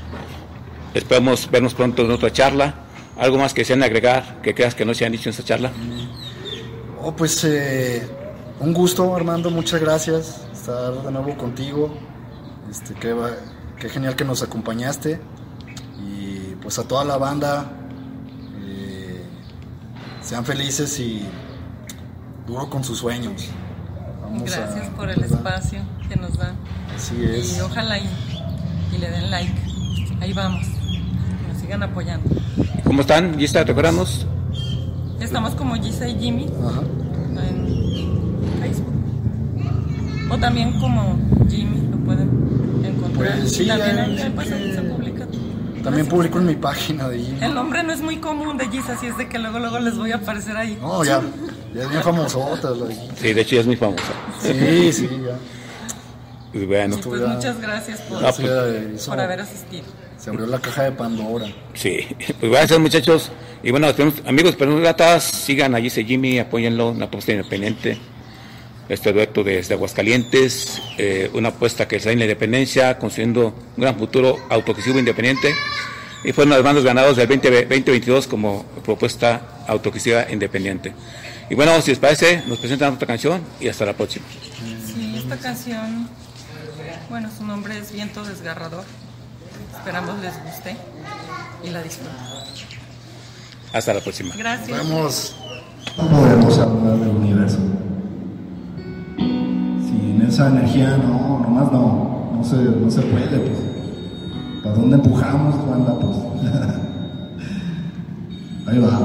Esperamos 0.95 1.51
vernos 1.51 1.75
pronto 1.75 2.05
en 2.05 2.11
otra 2.11 2.33
charla. 2.33 2.75
¿Algo 3.17 3.39
más 3.39 3.55
que 3.55 3.65
sean 3.65 3.83
agregar, 3.83 4.41
que 4.43 4.55
creas 4.55 4.75
que 4.75 4.85
no 4.85 4.95
se 4.95 5.05
han 5.05 5.13
dicho 5.13 5.29
en 5.29 5.31
esta 5.31 5.43
charla? 5.43 5.73
Oh, 7.03 7.15
pues 7.17 7.43
eh, 7.45 8.07
un 8.61 8.73
gusto, 8.73 9.17
Armando. 9.17 9.51
Muchas 9.51 9.81
gracias 9.81 10.47
estar 10.53 11.03
de 11.03 11.11
nuevo 11.11 11.37
contigo. 11.37 11.93
Este, 12.71 12.95
qué, 12.95 13.15
qué 13.81 13.89
genial 13.89 14.17
que 14.17 14.25
nos 14.25 14.43
acompañaste. 14.43 15.19
Y 15.99 16.55
pues 16.63 16.79
a 16.79 16.87
toda 16.87 17.05
la 17.05 17.17
banda, 17.17 17.71
sean 20.27 20.45
felices 20.45 20.99
y 20.99 21.23
duro 22.47 22.69
con 22.69 22.83
sus 22.85 22.99
sueños. 22.99 23.49
Vamos 24.23 24.53
a- 24.53 24.61
Gracias 24.61 24.89
por 24.91 25.09
el 25.11 25.21
¿verdad? 25.21 25.39
espacio 25.39 25.81
que 26.09 26.17
nos 26.17 26.37
dan. 26.37 26.57
Así 26.95 27.15
es. 27.25 27.57
Y 27.59 27.61
ojalá 27.61 27.99
y, 27.99 28.09
y 28.95 28.99
le 28.99 29.11
den 29.11 29.31
like. 29.31 29.53
Ahí 30.21 30.33
vamos. 30.33 30.67
Que 30.67 31.53
nos 31.53 31.61
sigan 31.61 31.83
apoyando. 31.83 32.29
¿Cómo 32.85 33.01
están? 33.03 33.37
¿Lista? 33.37 33.63
¿Recordarnos? 33.65 34.27
Estamos 35.21 35.55
como 35.55 35.75
Gisa 35.77 36.09
y 36.09 36.19
Jimmy 36.19 36.47
Ajá. 36.65 36.81
en 37.49 38.61
Facebook. 38.61 38.93
O 40.31 40.39
también 40.39 40.79
como 40.81 41.17
Jimmy 41.49 41.89
lo 41.91 41.97
pueden 41.99 42.29
encontrar. 42.85 43.39
Pues 43.39 43.53
sí, 43.53 43.63
y 43.65 43.67
también 43.69 44.33
pues. 44.35 44.49
También 45.87 46.09
publico 46.09 46.39
en 46.39 46.47
mi 46.47 46.55
página 46.57 47.09
de 47.09 47.19
Jimmy. 47.21 47.39
El 47.45 47.55
nombre 47.55 47.83
no 47.85 47.93
es 47.93 48.01
muy 48.01 48.17
común 48.17 48.57
de 48.59 48.69
Gisa, 48.69 48.95
así 48.95 49.07
es 49.07 49.17
de 49.17 49.29
que 49.29 49.39
luego 49.39 49.59
luego 49.61 49.79
les 49.79 49.97
voy 49.97 50.11
a 50.13 50.17
aparecer 50.17 50.57
ahí. 50.57 50.77
No, 50.81 51.05
ya, 51.05 51.23
ya 51.75 51.83
es 51.83 51.89
bien 51.91 52.03
famosota 52.03 52.71
la. 52.71 52.87
Sí, 53.17 53.33
de 53.33 53.41
hecho 53.41 53.55
ya 53.55 53.61
es 53.61 53.67
muy 53.67 53.77
famosa. 53.77 54.03
Sí, 54.41 54.93
sí, 54.93 55.09
ya. 55.25 55.39
Y 56.59 56.65
bueno, 56.67 56.97
Y 56.97 57.03
pues 57.03 57.21
ya- 57.21 57.27
muchas 57.29 57.61
gracias 57.61 58.01
por, 58.01 58.21
pues, 58.21 59.07
por 59.07 59.21
haber 59.21 59.41
asistido. 59.41 59.85
se 60.19 60.31
abrió 60.31 60.47
la 60.47 60.59
caja 60.59 60.83
de 60.85 60.93
Pandora. 60.93 61.47
sí. 61.75 62.01
Pues 62.41 62.51
gracias 62.51 62.79
muchachos. 62.81 63.31
Y 63.63 63.71
bueno, 63.71 63.89
amigos, 64.27 64.55
pero 64.59 64.77
gratas, 64.77 65.23
sigan 65.25 65.75
allí 65.75 65.87
ese 65.89 66.05
Jimmy, 66.05 66.39
apóyenlo, 66.39 66.91
una 66.91 67.07
apuesta 67.07 67.33
independiente. 67.33 67.99
Este 68.89 69.13
dueto 69.13 69.43
desde 69.43 69.75
Aguascalientes, 69.75 70.81
eh, 70.97 71.29
una 71.35 71.49
apuesta 71.49 71.89
que 71.89 71.97
está 71.97 72.13
en 72.13 72.21
la 72.21 72.25
independencia, 72.25 72.99
construyendo 72.99 73.55
un 73.77 73.83
gran 73.83 73.99
futuro 73.99 74.39
autogestivo 74.49 74.99
independiente. 74.99 75.53
Y 76.25 76.33
fue 76.33 76.45
uno 76.45 76.55
de 76.55 76.59
los 76.59 76.65
bandos 76.65 76.85
ganados 76.85 77.17
del 77.17 77.27
20, 77.27 77.51
2022 77.51 78.27
como 78.27 78.65
propuesta 78.85 79.65
autogestiva 79.67 80.31
independiente. 80.31 80.93
Y 81.51 81.55
bueno, 81.55 81.81
si 81.81 81.91
les 81.91 81.99
parece, 81.99 82.43
nos 82.47 82.59
presentan 82.59 82.95
otra 82.95 83.07
canción 83.07 83.41
y 83.61 83.69
hasta 83.69 83.87
la 83.87 83.93
próxima. 83.93 84.25
Sí, 84.85 85.15
esta 85.17 85.37
canción, 85.37 86.09
bueno, 87.09 87.31
su 87.37 87.45
nombre 87.45 87.79
es 87.79 87.93
Viento 87.93 88.25
Desgarrador. 88.25 88.85
Esperamos 89.77 90.21
les 90.21 90.33
guste 90.43 90.77
y 91.65 91.71
la 91.71 91.83
disfruten. 91.83 92.15
Hasta 93.73 93.95
la 93.95 94.01
próxima. 94.01 94.35
Gracias. 94.37 94.79
Vamos. 94.79 95.37
No 95.97 96.09
podemos 96.09 96.59
hablar 96.59 96.99
del 96.99 97.09
universo. 97.09 97.59
Esa 100.27 100.49
energía, 100.49 100.97
no, 100.99 101.41
nomás 101.41 101.71
no. 101.73 102.17
No 102.37 102.45
se, 102.45 102.57
no 102.57 102.91
se 102.91 103.03
puede, 103.03 103.39
pues. 103.39 103.59
¿Para 104.63 104.75
dónde 104.75 104.97
empujamos, 104.97 105.55
banda? 105.69 105.95
Pues. 105.99 106.17
Ahí 108.67 108.79
va. 108.81 109.01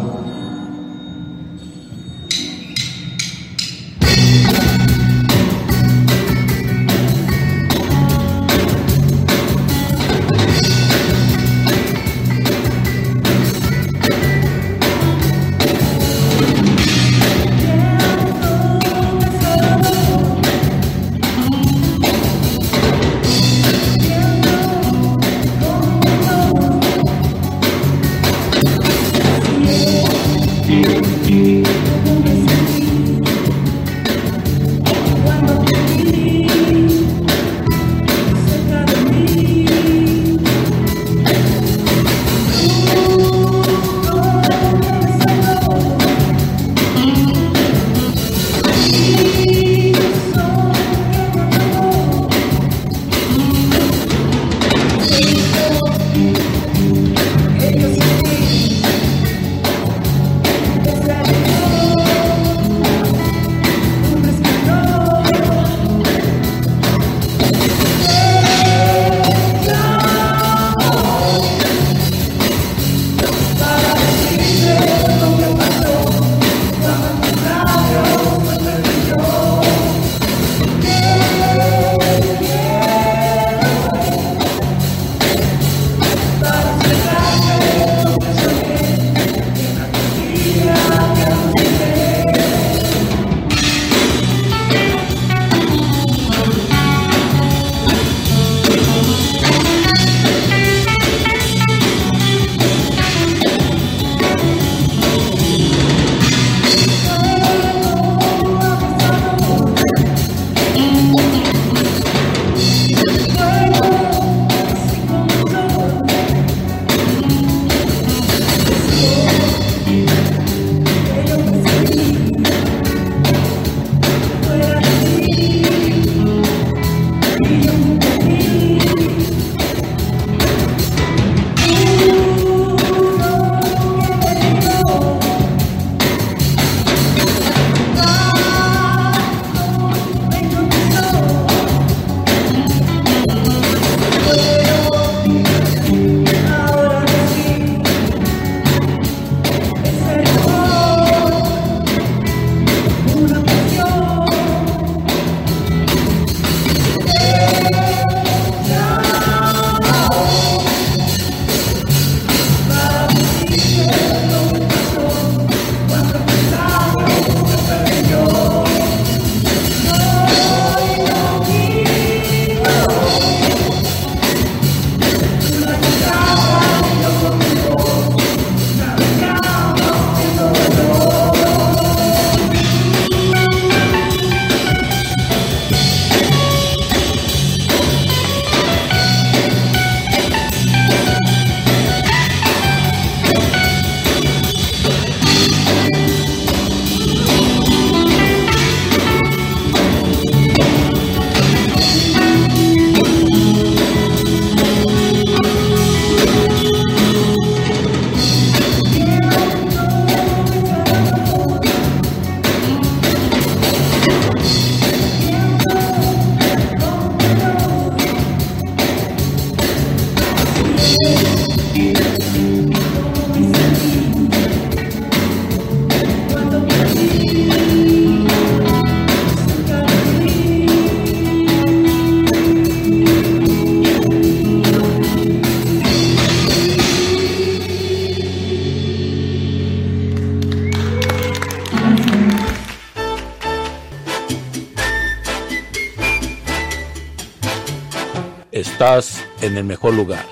Estás 248.81 249.23
en 249.43 249.57
el 249.57 249.63
mejor 249.63 249.93
lugar. 249.93 250.25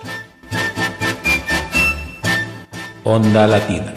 Onda 3.03 3.45
Latina. 3.45 3.93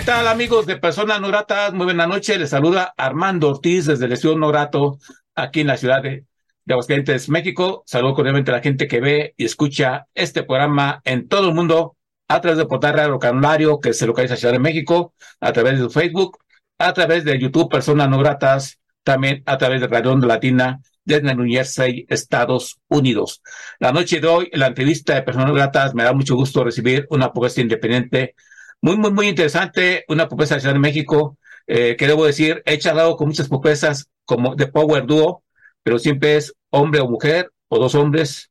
¿Qué 0.00 0.06
tal 0.06 0.28
amigos 0.28 0.64
de 0.64 0.78
Personas 0.78 1.20
No 1.20 1.28
Gratas? 1.28 1.74
Muy 1.74 1.84
buena 1.84 2.06
noche. 2.06 2.38
Les 2.38 2.48
saluda 2.48 2.94
Armando 2.96 3.50
Ortiz 3.50 3.84
desde 3.84 4.06
el 4.06 4.12
Estudio 4.12 4.38
No 4.38 4.48
Grato 4.48 4.98
aquí 5.34 5.60
en 5.60 5.66
la 5.66 5.76
ciudad 5.76 6.02
de, 6.02 6.24
de 6.64 6.72
Aguascalientes, 6.72 7.28
México. 7.28 7.82
Saludo 7.84 8.14
cordialmente 8.14 8.50
a 8.50 8.54
la 8.54 8.62
gente 8.62 8.88
que 8.88 8.98
ve 8.98 9.34
y 9.36 9.44
escucha 9.44 10.06
este 10.14 10.42
programa 10.42 11.02
en 11.04 11.28
todo 11.28 11.50
el 11.50 11.54
mundo 11.54 11.98
a 12.28 12.40
través 12.40 12.56
de 12.56 12.64
Portal 12.64 12.94
Radio 12.94 13.18
Canulario 13.18 13.78
que 13.78 13.92
se 13.92 14.06
localiza 14.06 14.32
en 14.32 14.40
Ciudad 14.40 14.54
de 14.54 14.58
México, 14.58 15.12
a 15.38 15.52
través 15.52 15.78
de 15.78 15.90
Facebook, 15.90 16.38
a 16.78 16.94
través 16.94 17.24
de 17.24 17.38
YouTube 17.38 17.68
Personas 17.68 18.08
No 18.08 18.20
Gratas, 18.20 18.80
también 19.02 19.42
a 19.44 19.58
través 19.58 19.82
de 19.82 19.86
Radio 19.86 20.16
Latina 20.16 20.80
desde 21.04 21.34
New 21.34 21.46
Jersey, 21.46 22.06
Estados 22.08 22.80
Unidos. 22.88 23.42
La 23.78 23.92
noche 23.92 24.18
de 24.18 24.28
hoy, 24.28 24.48
en 24.50 24.60
la 24.60 24.68
entrevista 24.68 25.14
de 25.14 25.20
Personas 25.24 25.52
Gratas, 25.52 25.94
me 25.94 26.04
da 26.04 26.14
mucho 26.14 26.36
gusto 26.36 26.64
recibir 26.64 27.06
una 27.10 27.26
propuesta 27.34 27.60
independiente 27.60 28.34
muy, 28.80 28.96
muy, 28.96 29.12
muy 29.12 29.28
interesante, 29.28 30.04
una 30.08 30.28
propuesta 30.28 30.54
de 30.54 30.60
Ciudad 30.60 30.74
de 30.74 30.80
México, 30.80 31.38
eh, 31.66 31.96
que 31.96 32.06
debo 32.06 32.26
decir, 32.26 32.62
he 32.66 32.78
charlado 32.78 33.16
con 33.16 33.28
muchas 33.28 33.48
propuestas 33.48 34.08
como 34.24 34.54
de 34.54 34.66
Power 34.66 35.06
Duo, 35.06 35.44
pero 35.82 35.98
siempre 35.98 36.36
es 36.36 36.54
hombre 36.70 37.00
o 37.00 37.08
mujer, 37.08 37.52
o 37.68 37.78
dos 37.78 37.94
hombres, 37.94 38.50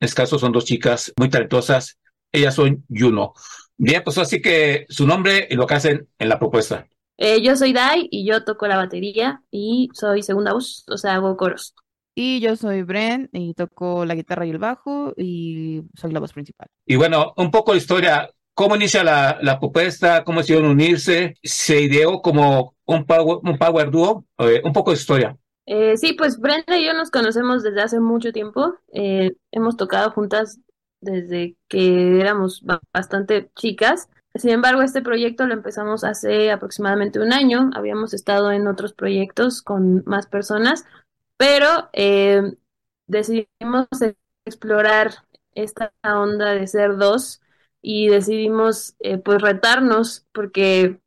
en 0.00 0.06
este 0.06 0.16
caso 0.16 0.38
son 0.38 0.52
dos 0.52 0.64
chicas 0.64 1.12
muy 1.16 1.28
talentosas, 1.28 1.98
ellas 2.32 2.54
son 2.54 2.84
Juno. 2.88 3.34
Bien, 3.76 4.02
pues 4.02 4.18
así 4.18 4.40
que 4.40 4.86
su 4.88 5.06
nombre 5.06 5.46
y 5.50 5.54
lo 5.54 5.66
que 5.66 5.74
hacen 5.74 6.08
en 6.18 6.28
la 6.28 6.38
propuesta. 6.38 6.86
Eh, 7.18 7.42
yo 7.42 7.56
soy 7.56 7.72
Dai 7.72 8.08
y 8.10 8.26
yo 8.26 8.44
toco 8.44 8.66
la 8.66 8.76
batería 8.76 9.42
y 9.50 9.88
soy 9.94 10.22
segunda 10.22 10.52
voz, 10.52 10.84
o 10.88 10.98
sea, 10.98 11.14
hago 11.14 11.36
coros. 11.36 11.74
Y 12.14 12.40
yo 12.40 12.56
soy 12.56 12.82
Bren 12.82 13.28
y 13.32 13.52
toco 13.52 14.06
la 14.06 14.14
guitarra 14.14 14.46
y 14.46 14.50
el 14.50 14.58
bajo 14.58 15.12
y 15.16 15.82
soy 15.94 16.12
la 16.12 16.20
voz 16.20 16.32
principal. 16.32 16.68
Y 16.86 16.96
bueno, 16.96 17.34
un 17.36 17.50
poco 17.50 17.72
de 17.72 17.78
historia, 17.78 18.30
¿Cómo 18.56 18.74
inicia 18.74 19.04
la, 19.04 19.58
propuesta? 19.60 20.24
¿Cómo 20.24 20.40
decidieron 20.40 20.70
unirse? 20.70 21.34
¿Se 21.42 21.78
ideó 21.78 22.22
como 22.22 22.74
un 22.86 23.04
power, 23.04 23.40
un 23.42 23.58
power 23.58 23.90
duo? 23.90 24.24
Eh, 24.38 24.62
un 24.64 24.72
poco 24.72 24.92
de 24.92 24.96
historia. 24.96 25.36
Eh, 25.66 25.98
sí, 25.98 26.14
pues 26.14 26.40
Brenda 26.40 26.78
y 26.78 26.86
yo 26.86 26.94
nos 26.94 27.10
conocemos 27.10 27.62
desde 27.62 27.82
hace 27.82 28.00
mucho 28.00 28.32
tiempo. 28.32 28.74
Eh, 28.94 29.36
hemos 29.52 29.76
tocado 29.76 30.10
juntas 30.10 30.58
desde 31.02 31.54
que 31.68 32.18
éramos 32.18 32.62
ba- 32.62 32.80
bastante 32.94 33.50
chicas. 33.56 34.08
Sin 34.34 34.52
embargo, 34.52 34.80
este 34.80 35.02
proyecto 35.02 35.46
lo 35.46 35.52
empezamos 35.52 36.02
hace 36.02 36.50
aproximadamente 36.50 37.20
un 37.20 37.34
año. 37.34 37.68
Habíamos 37.74 38.14
estado 38.14 38.52
en 38.52 38.68
otros 38.68 38.94
proyectos 38.94 39.60
con 39.60 40.02
más 40.06 40.26
personas, 40.28 40.86
pero 41.36 41.90
eh, 41.92 42.40
decidimos 43.06 43.86
explorar 44.46 45.10
esta 45.54 45.92
onda 46.02 46.54
de 46.54 46.66
ser 46.66 46.96
dos 46.96 47.42
y 47.86 48.08
decidimos 48.08 48.96
eh, 49.00 49.18
pues 49.18 49.40
retarnos 49.42 50.26
porque 50.32 51.00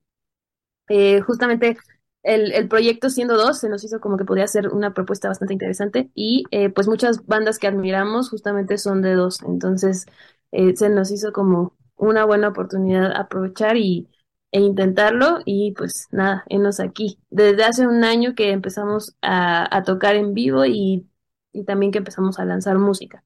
eh, 0.89 1.22
justamente 1.22 1.78
el, 2.24 2.52
el 2.54 2.68
proyecto 2.68 3.10
siendo 3.10 3.38
dos 3.38 3.60
se 3.60 3.70
nos 3.70 3.84
hizo 3.84 4.00
como 4.02 4.18
que 4.18 4.26
podía 4.26 4.48
ser 4.48 4.70
una 4.70 4.94
propuesta 4.94 5.28
bastante 5.30 5.54
interesante 5.54 6.10
y 6.15 6.44
eh, 6.52 6.70
pues 6.70 6.88
muchas 6.88 7.26
bandas 7.26 7.60
que 7.60 7.68
admiramos 7.68 8.30
justamente 8.30 8.78
son 8.78 9.02
de 9.02 9.13
dos, 9.15 9.42
entonces 9.44 10.06
eh, 10.52 10.76
se 10.76 10.89
nos 10.89 11.12
hizo 11.12 11.32
como 11.34 11.76
una 11.96 12.26
buena 12.26 12.50
oportunidad 12.50 13.12
aprovechar 13.15 13.78
y, 13.78 14.10
e 14.52 14.62
intentarlo 14.62 15.39
y 15.46 15.74
pues 15.74 16.08
nada, 16.12 16.44
enos 16.50 16.80
aquí. 16.80 17.20
Desde 17.30 17.63
hace 17.65 17.88
un 17.88 18.04
año 18.04 18.34
que 18.36 18.52
empezamos 18.52 19.15
a, 19.22 19.76
a 19.76 19.84
tocar 19.84 20.15
en 20.15 20.34
vivo 20.34 20.65
y, 20.65 21.08
y 21.54 21.63
también 21.65 21.92
que 21.92 22.00
empezamos 22.00 22.39
a 22.39 22.46
lanzar 22.46 22.78
música. 22.80 23.24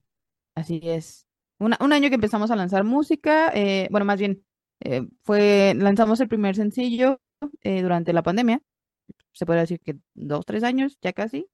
Así 0.56 0.80
es. 0.82 1.23
Un 1.80 1.92
año 1.92 2.08
que 2.08 2.16
empezamos 2.16 2.50
a 2.50 2.56
lanzar 2.56 2.84
música, 2.84 3.50
eh, 3.54 3.88
bueno, 3.90 4.04
más 4.04 4.18
bien, 4.18 4.44
eh, 4.80 5.02
fue, 5.22 5.74
lanzamos 5.76 6.20
el 6.20 6.28
primer 6.28 6.56
sencillo 6.56 7.20
eh, 7.62 7.82
durante 7.82 8.12
la 8.12 8.22
pandemia, 8.22 8.60
se 9.32 9.46
puede 9.46 9.60
decir 9.60 9.80
que 9.80 9.96
dos, 10.14 10.46
tres 10.46 10.64
años, 10.64 10.98
ya 11.02 11.12
casi, 11.12 11.46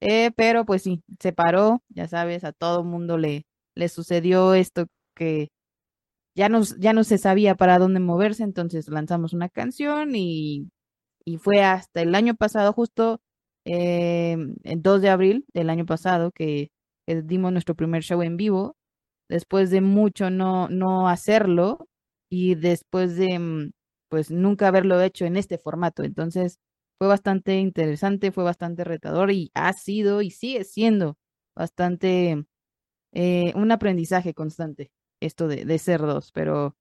eh, 0.00 0.32
pero 0.36 0.64
pues 0.66 0.82
sí, 0.82 1.02
se 1.20 1.32
paró, 1.32 1.82
ya 1.90 2.08
sabes, 2.08 2.44
a 2.44 2.52
todo 2.52 2.84
mundo 2.84 3.18
le, 3.18 3.46
le 3.76 3.88
sucedió 3.88 4.54
esto 4.54 4.86
que 5.16 5.50
ya 6.34 6.48
no, 6.48 6.62
ya 6.78 6.92
no 6.92 7.04
se 7.04 7.18
sabía 7.18 7.54
para 7.56 7.78
dónde 7.78 8.00
moverse, 8.00 8.42
entonces 8.44 8.88
lanzamos 8.88 9.32
una 9.34 9.48
canción 9.48 10.14
y, 10.16 10.70
y 11.24 11.38
fue 11.38 11.62
hasta 11.62 12.02
el 12.02 12.14
año 12.14 12.34
pasado, 12.36 12.72
justo 12.72 13.20
eh, 13.64 14.36
el 14.64 14.82
2 14.82 15.02
de 15.02 15.10
abril 15.10 15.46
del 15.54 15.70
año 15.70 15.86
pasado, 15.86 16.32
que 16.32 16.70
dimos 17.06 17.52
nuestro 17.52 17.74
primer 17.74 18.02
show 18.02 18.22
en 18.22 18.36
vivo, 18.36 18.76
después 19.32 19.70
de 19.70 19.80
mucho 19.80 20.30
no, 20.30 20.68
no 20.68 21.08
hacerlo 21.08 21.88
y 22.30 22.54
después 22.56 23.16
de 23.16 23.38
mm, 23.38 23.72
pues 24.08 24.30
nunca 24.30 24.68
haberlo 24.68 25.00
hecho 25.00 25.24
en 25.24 25.36
este 25.36 25.58
formato. 25.58 26.02
Entonces 26.04 26.58
fue 26.98 27.08
bastante 27.08 27.56
interesante, 27.58 28.32
fue 28.32 28.44
bastante 28.44 28.84
retador 28.84 29.30
y 29.32 29.50
ha 29.54 29.72
sido 29.72 30.22
y 30.22 30.30
sigue 30.30 30.64
siendo 30.64 31.16
bastante 31.56 32.44
eh, 33.12 33.52
un 33.56 33.72
aprendizaje 33.72 34.34
constante 34.34 34.90
esto 35.20 35.48
de, 35.48 35.64
de 35.64 35.78
ser 35.78 36.00
dos, 36.02 36.32
pero, 36.32 36.76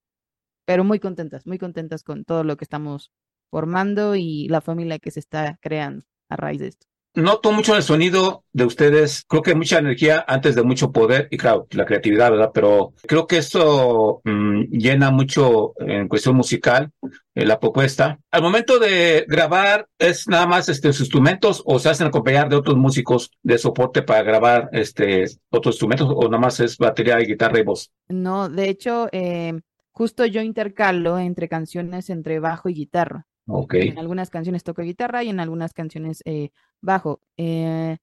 pero 0.66 0.84
muy 0.86 1.00
contentas, 1.00 1.48
muy 1.48 1.60
contentas 1.60 2.04
con 2.04 2.26
todo 2.26 2.44
lo 2.44 2.58
que 2.58 2.66
estamos 2.66 3.12
formando 3.52 4.16
y 4.16 4.48
la 4.50 4.62
familia 4.62 5.00
que 5.00 5.12
se 5.12 5.20
está 5.22 5.58
creando 5.62 6.06
a 6.30 6.38
raíz 6.38 6.60
de 6.62 6.68
esto. 6.70 6.88
Noto 7.13 7.52
mucho 7.52 7.76
el 7.76 7.84
sonido 7.84 8.45
de 8.54 8.63
ustedes. 8.63 9.26
Creo 9.28 9.41
que 9.41 9.54
mucha 9.54 9.80
energía 9.80 10.24
antes 10.26 10.56
de 10.56 10.63
mucho 10.63 10.93
poder 10.93 11.28
y 11.30 11.38
claro, 11.38 11.67
la 11.71 11.86
creatividad, 11.86 12.32
¿verdad? 12.32 12.52
Pero 12.54 12.93
creo 13.06 13.28
que 13.28 13.38
eso 13.38 14.21
mm, 14.24 14.63
llena 14.71 15.12
mucho 15.12 15.74
en 15.80 16.08
cuestión 16.08 16.38
musical 16.38 16.91
eh, 17.36 17.45
la 17.45 17.60
propuesta. 17.60 18.17
Al 18.32 18.41
momento 18.41 18.80
de 18.80 19.26
grabar, 19.28 19.88
¿es 20.00 20.26
nada 20.30 20.47
más 20.47 20.69
este, 20.69 20.93
sus 20.93 21.02
instrumentos 21.02 21.62
o 21.65 21.80
se 21.80 21.89
hacen 21.89 22.08
acompañar 22.08 22.47
de 22.47 22.56
otros 22.56 22.78
músicos 22.78 23.30
de 23.43 23.58
soporte 23.58 24.04
para 24.04 24.24
grabar 24.24 24.69
este, 24.71 25.26
otros 25.50 25.76
instrumentos 25.76 26.08
o 26.10 26.24
nada 26.30 26.39
más 26.39 26.62
es 26.62 26.78
batería 26.78 27.21
y 27.21 27.26
guitarra 27.26 27.60
y 27.60 27.63
voz? 27.63 27.91
No, 28.08 28.47
de 28.47 28.69
hecho, 28.69 29.10
eh, 29.12 29.60
justo 29.91 30.26
yo 30.26 30.41
intercalo 30.41 31.19
entre 31.19 31.50
canciones 31.50 32.10
entre 32.10 32.39
bajo 32.39 32.69
y 32.69 32.74
guitarra. 32.74 33.28
Ok. 33.48 33.76
En 33.76 34.00
algunas 34.00 34.30
canciones 34.30 34.64
toco 34.64 34.82
guitarra 34.82 35.24
y 35.24 35.30
en 35.30 35.40
algunas 35.40 35.74
canciones 35.74 36.22
eh, 36.26 36.52
bajo. 36.82 37.22
Eh, 37.38 37.98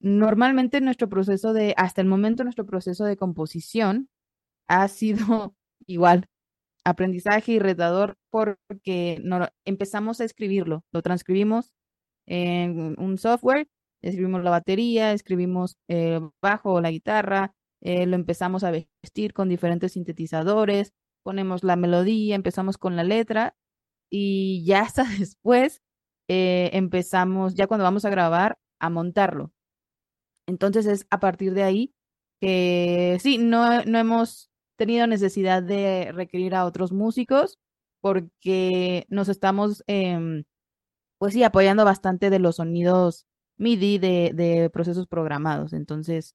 normalmente 0.00 0.80
nuestro 0.80 1.08
proceso 1.08 1.52
de, 1.52 1.74
hasta 1.76 2.00
el 2.00 2.06
momento 2.06 2.44
nuestro 2.44 2.66
proceso 2.66 3.04
de 3.04 3.16
composición 3.16 4.08
ha 4.68 4.88
sido 4.88 5.54
igual, 5.86 6.26
aprendizaje 6.84 7.52
y 7.52 7.58
retador 7.58 8.16
porque 8.30 9.20
no, 9.22 9.48
empezamos 9.64 10.20
a 10.20 10.24
escribirlo, 10.24 10.84
lo 10.92 11.02
transcribimos 11.02 11.72
en 12.26 12.94
un 12.98 13.18
software, 13.18 13.68
escribimos 14.02 14.44
la 14.44 14.50
batería, 14.50 15.12
escribimos 15.12 15.76
eh, 15.88 16.20
bajo 16.40 16.74
o 16.74 16.80
la 16.80 16.90
guitarra, 16.90 17.54
lo 17.82 18.14
empezamos 18.14 18.62
a 18.62 18.70
vestir 18.70 19.32
con 19.32 19.48
diferentes 19.48 19.92
sintetizadores, 19.92 20.92
ponemos 21.22 21.64
la 21.64 21.76
melodía, 21.76 22.34
empezamos 22.34 22.76
con 22.76 22.94
la 22.94 23.04
letra 23.04 23.56
y 24.10 24.64
ya 24.64 24.82
hasta 24.82 25.04
después 25.18 25.82
eh, 26.28 26.70
empezamos, 26.74 27.54
ya 27.54 27.66
cuando 27.66 27.84
vamos 27.84 28.04
a 28.04 28.10
grabar, 28.10 28.58
a 28.78 28.90
montarlo. 28.90 29.52
Entonces 30.46 30.86
es 30.86 31.06
a 31.10 31.20
partir 31.20 31.54
de 31.54 31.62
ahí 31.62 31.94
que 32.40 33.18
sí, 33.20 33.38
no, 33.38 33.84
no 33.84 33.98
hemos 33.98 34.50
tenido 34.76 35.06
necesidad 35.06 35.62
de 35.62 36.10
requerir 36.12 36.54
a 36.54 36.64
otros 36.64 36.92
músicos 36.92 37.58
porque 38.00 39.06
nos 39.08 39.28
estamos, 39.28 39.84
em, 39.86 40.44
pues 41.18 41.34
sí, 41.34 41.44
apoyando 41.44 41.84
bastante 41.84 42.30
de 42.30 42.38
los 42.38 42.56
sonidos 42.56 43.26
MIDI 43.58 43.98
de, 43.98 44.70
procesos 44.72 45.06
programados. 45.06 45.74
Entonces, 45.74 46.34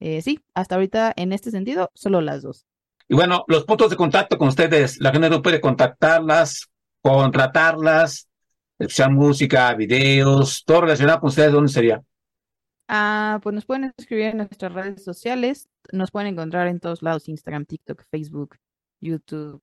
eh, 0.00 0.22
sí, 0.22 0.40
hasta 0.54 0.74
ahorita 0.74 1.12
en 1.16 1.32
este 1.32 1.50
sentido, 1.50 1.90
solo 1.94 2.20
las 2.20 2.42
dos. 2.42 2.66
Y 3.08 3.14
bueno, 3.14 3.44
los 3.46 3.64
puntos 3.64 3.90
de 3.90 3.96
contacto 3.96 4.38
con 4.38 4.48
ustedes, 4.48 4.98
la 5.00 5.12
gente 5.12 5.30
no 5.30 5.42
puede 5.42 5.60
contactarlas, 5.60 6.70
contratarlas, 7.04 8.30
escuchar 8.78 9.10
música, 9.10 9.74
videos, 9.74 10.64
todo 10.64 10.82
relacionado 10.82 11.20
con 11.20 11.28
ustedes, 11.28 11.52
¿dónde 11.52 11.70
sería? 11.70 12.02
Ah, 12.88 13.40
pues 13.42 13.54
nos 13.54 13.66
pueden 13.66 13.92
escribir 13.98 14.28
en 14.28 14.38
nuestras 14.38 14.72
redes 14.72 15.04
sociales, 15.04 15.68
nos 15.92 16.10
pueden 16.10 16.28
encontrar 16.28 16.66
en 16.66 16.80
todos 16.80 17.02
lados, 17.02 17.28
Instagram, 17.28 17.66
TikTok, 17.66 18.04
Facebook, 18.10 18.56
YouTube, 19.00 19.60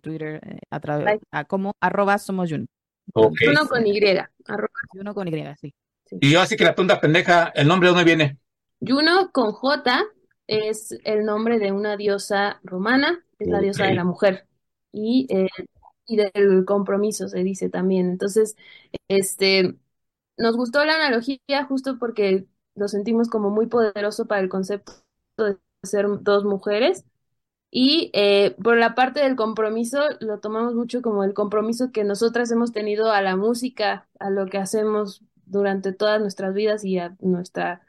Twitter, 0.00 0.40
eh, 0.46 0.58
a 0.70 0.80
través, 0.80 1.20
a 1.30 1.44
como 1.44 1.74
arroba 1.78 2.16
somos 2.16 2.50
Juno. 2.50 2.64
Ok. 3.12 3.36
Uno 3.46 3.68
con 3.68 3.86
Y, 3.86 4.00
arroba 4.46 4.68
Juno 4.88 5.14
con 5.14 5.28
Y, 5.28 5.44
sí. 5.60 5.74
Y 6.22 6.30
yo 6.30 6.40
así 6.40 6.56
que 6.56 6.64
la 6.64 6.74
pregunta 6.74 7.02
pendeja, 7.02 7.52
¿el 7.54 7.68
nombre 7.68 7.90
de 7.90 7.94
dónde 7.94 8.04
viene? 8.04 8.38
Juno 8.80 9.30
con 9.30 9.52
J 9.52 10.04
es 10.46 10.98
el 11.04 11.26
nombre 11.26 11.58
de 11.58 11.70
una 11.70 11.98
diosa 11.98 12.60
romana, 12.62 13.22
es 13.38 13.48
la 13.48 13.60
diosa 13.60 13.84
de 13.84 13.94
la 13.94 14.04
mujer 14.04 14.46
y, 14.90 15.26
eh, 15.28 15.48
y 16.08 16.16
del 16.18 16.64
compromiso, 16.66 17.28
se 17.28 17.40
dice 17.44 17.70
también. 17.70 18.10
Entonces, 18.10 18.56
este, 19.08 19.76
nos 20.38 20.56
gustó 20.56 20.84
la 20.84 20.94
analogía 20.96 21.40
justo 21.68 21.98
porque 21.98 22.46
lo 22.74 22.88
sentimos 22.88 23.28
como 23.28 23.50
muy 23.50 23.66
poderoso 23.66 24.26
para 24.26 24.40
el 24.42 24.48
concepto 24.48 24.92
de 25.38 25.58
ser 25.84 26.06
dos 26.22 26.44
mujeres 26.44 27.04
Y 27.70 28.10
eh, 28.14 28.56
por 28.64 28.78
la 28.78 28.94
parte 28.94 29.20
del 29.20 29.36
compromiso, 29.36 30.00
lo 30.20 30.40
tomamos 30.40 30.74
mucho 30.74 31.02
como 31.02 31.22
el 31.24 31.34
compromiso 31.34 31.92
que 31.92 32.02
nosotras 32.04 32.50
hemos 32.50 32.72
tenido 32.72 33.12
a 33.12 33.20
la 33.22 33.36
música, 33.36 34.08
a 34.18 34.30
lo 34.30 34.46
que 34.46 34.56
hacemos 34.58 35.22
durante 35.44 35.92
todas 35.92 36.20
nuestras 36.20 36.54
vidas 36.54 36.84
y 36.84 36.98
a 36.98 37.14
nuestra 37.20 37.82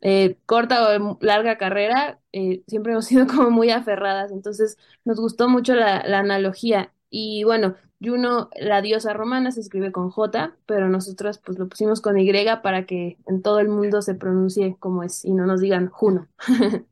eh, 0.00 0.38
corta 0.46 0.96
o 0.98 1.18
larga 1.20 1.58
carrera, 1.58 2.20
eh, 2.32 2.62
siempre 2.66 2.92
hemos 2.92 3.06
sido 3.06 3.26
como 3.28 3.50
muy 3.50 3.70
aferradas. 3.70 4.32
Entonces 4.32 4.78
nos 5.04 5.20
gustó 5.20 5.48
mucho 5.50 5.74
la, 5.74 6.02
la 6.06 6.20
analogía. 6.20 6.92
Y 7.18 7.44
bueno, 7.44 7.76
Juno, 7.98 8.50
la 8.60 8.82
diosa 8.82 9.14
romana, 9.14 9.50
se 9.50 9.60
escribe 9.60 9.90
con 9.90 10.10
J, 10.10 10.54
pero 10.66 10.90
nosotros 10.90 11.38
pues 11.38 11.58
lo 11.58 11.66
pusimos 11.66 12.02
con 12.02 12.18
Y 12.18 12.30
para 12.62 12.84
que 12.84 13.16
en 13.26 13.40
todo 13.40 13.58
el 13.58 13.70
mundo 13.70 14.02
se 14.02 14.14
pronuncie 14.14 14.76
como 14.78 15.02
es 15.02 15.24
y 15.24 15.32
no 15.32 15.46
nos 15.46 15.62
digan 15.62 15.88
Juno. 15.88 16.28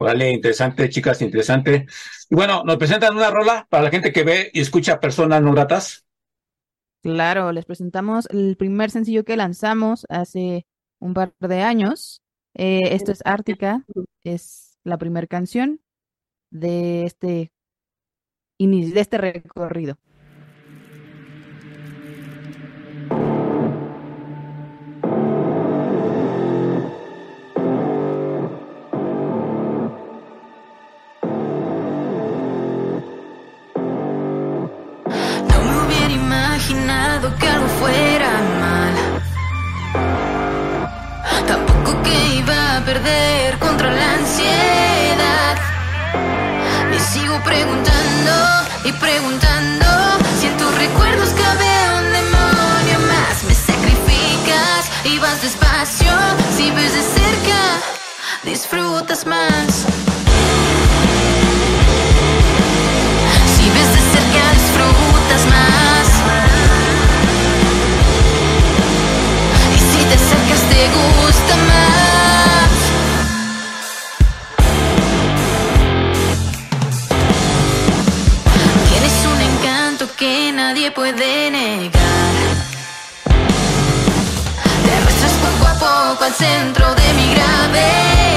Vale, 0.00 0.30
interesante, 0.30 0.88
chicas, 0.88 1.20
interesante. 1.20 1.86
Y 2.30 2.34
bueno, 2.34 2.64
nos 2.64 2.78
presentan 2.78 3.14
una 3.14 3.30
rola 3.30 3.66
para 3.68 3.82
la 3.82 3.90
gente 3.90 4.10
que 4.10 4.24
ve 4.24 4.50
y 4.54 4.60
escucha 4.60 5.00
personas 5.00 5.42
no 5.42 5.52
gratas. 5.52 6.06
Claro, 7.02 7.52
les 7.52 7.66
presentamos 7.66 8.26
el 8.30 8.56
primer 8.56 8.90
sencillo 8.90 9.26
que 9.26 9.36
lanzamos 9.36 10.06
hace 10.08 10.64
un 10.98 11.12
par 11.12 11.34
de 11.40 11.60
años. 11.60 12.22
Eh, 12.54 12.94
esto 12.94 13.12
es 13.12 13.20
Ártica, 13.26 13.84
es 14.24 14.78
la 14.82 14.96
primera 14.96 15.26
canción 15.26 15.82
de 16.50 17.04
este, 17.04 17.52
de 18.92 19.00
este 19.00 19.18
recorrido. 19.18 19.98
que 37.38 37.48
algo 37.48 37.66
fuera 37.80 38.30
mal. 38.60 38.94
Tampoco 41.46 42.02
que 42.02 42.36
iba 42.36 42.76
a 42.76 42.84
perder 42.84 43.58
contra 43.58 43.90
la 43.92 44.14
ansiedad. 44.14 45.56
Me 46.90 46.98
sigo 46.98 47.38
preguntando 47.44 47.97
y 48.88 48.92
preguntando 48.92 49.86
si 50.40 50.46
en 50.46 50.56
tus 50.56 50.74
recuerdos 50.74 51.28
cabe 51.30 51.70
un 51.98 52.12
demonio 52.12 52.98
más. 53.06 53.44
Me 53.44 53.54
sacrificas 53.54 54.90
y 55.04 55.18
vas 55.18 55.42
despacio. 55.42 56.10
Si 56.56 56.70
ves 56.70 56.94
de 56.94 57.02
cerca, 57.02 57.60
disfrutas 58.44 59.26
más. 59.26 60.07
Centro 86.38 86.94
de 86.94 87.14
mi 87.14 87.34
gravedad. 87.34 88.27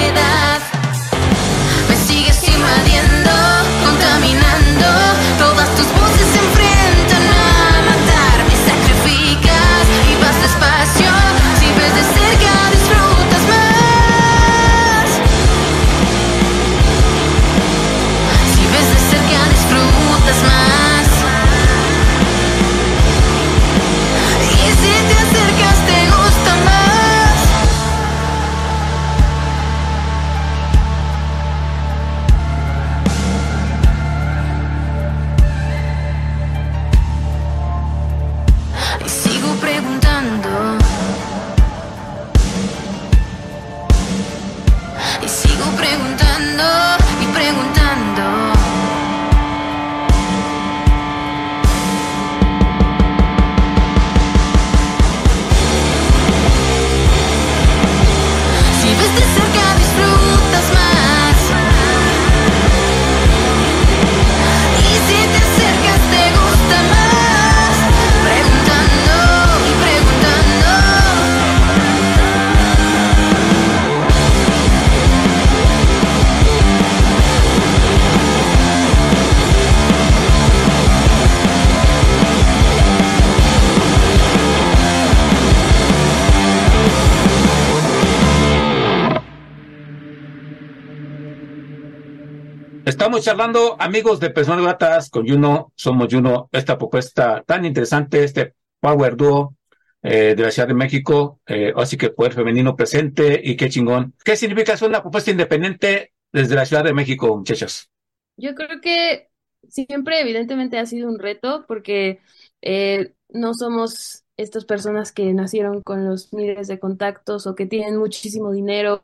Estamos 93.01 93.25
charlando, 93.25 93.77
amigos 93.79 94.19
de 94.19 94.29
Personas 94.29 94.61
Gratas, 94.63 95.09
con 95.09 95.27
Juno, 95.27 95.73
somos 95.75 96.07
Juno, 96.07 96.49
esta 96.51 96.77
propuesta 96.77 97.43
tan 97.47 97.65
interesante, 97.65 98.23
este 98.23 98.53
Power 98.79 99.15
Duo 99.15 99.55
eh, 100.03 100.35
de 100.35 100.43
la 100.43 100.51
Ciudad 100.51 100.67
de 100.67 100.75
México, 100.75 101.39
eh, 101.47 101.73
así 101.75 101.97
que 101.97 102.11
poder 102.11 102.33
femenino 102.33 102.75
presente 102.75 103.41
y 103.43 103.57
qué 103.57 103.69
chingón. 103.69 104.13
¿Qué 104.23 104.35
significa 104.35 104.77
ser 104.77 104.89
una 104.89 105.01
propuesta 105.01 105.31
independiente 105.31 106.13
desde 106.31 106.53
la 106.53 106.63
Ciudad 106.63 106.83
de 106.83 106.93
México, 106.93 107.35
muchachos? 107.35 107.89
Yo 108.37 108.53
creo 108.53 108.79
que 108.79 109.29
siempre 109.67 110.21
evidentemente 110.21 110.77
ha 110.77 110.85
sido 110.85 111.09
un 111.09 111.17
reto 111.17 111.65
porque 111.67 112.19
eh, 112.61 113.15
no 113.29 113.55
somos 113.55 114.25
estas 114.37 114.65
personas 114.65 115.11
que 115.11 115.33
nacieron 115.33 115.81
con 115.81 116.07
los 116.07 116.31
miles 116.33 116.67
de 116.67 116.77
contactos 116.77 117.47
o 117.47 117.55
que 117.55 117.65
tienen 117.65 117.97
muchísimo 117.97 118.51
dinero 118.51 119.03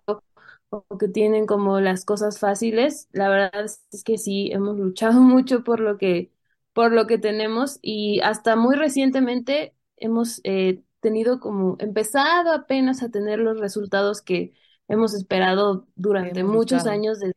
o 0.69 0.85
que 0.97 1.07
tienen 1.07 1.45
como 1.45 1.79
las 1.79 2.05
cosas 2.05 2.39
fáciles. 2.39 3.07
La 3.11 3.29
verdad 3.29 3.65
es 3.65 4.03
que 4.03 4.17
sí, 4.17 4.49
hemos 4.51 4.77
luchado 4.77 5.21
mucho 5.21 5.63
por 5.63 5.79
lo 5.79 5.97
que, 5.97 6.31
por 6.73 6.91
lo 6.93 7.07
que 7.07 7.17
tenemos 7.17 7.79
y 7.81 8.19
hasta 8.21 8.55
muy 8.55 8.75
recientemente 8.75 9.75
hemos 9.97 10.41
eh, 10.43 10.83
tenido 10.99 11.39
como, 11.39 11.77
empezado 11.79 12.51
apenas 12.53 13.03
a 13.03 13.09
tener 13.09 13.39
los 13.39 13.59
resultados 13.59 14.21
que 14.21 14.53
hemos 14.87 15.13
esperado 15.13 15.87
durante 15.95 16.41
hemos 16.41 16.53
muchos 16.53 16.85
buscado. 16.85 16.89
años 16.89 17.19
desde, 17.19 17.33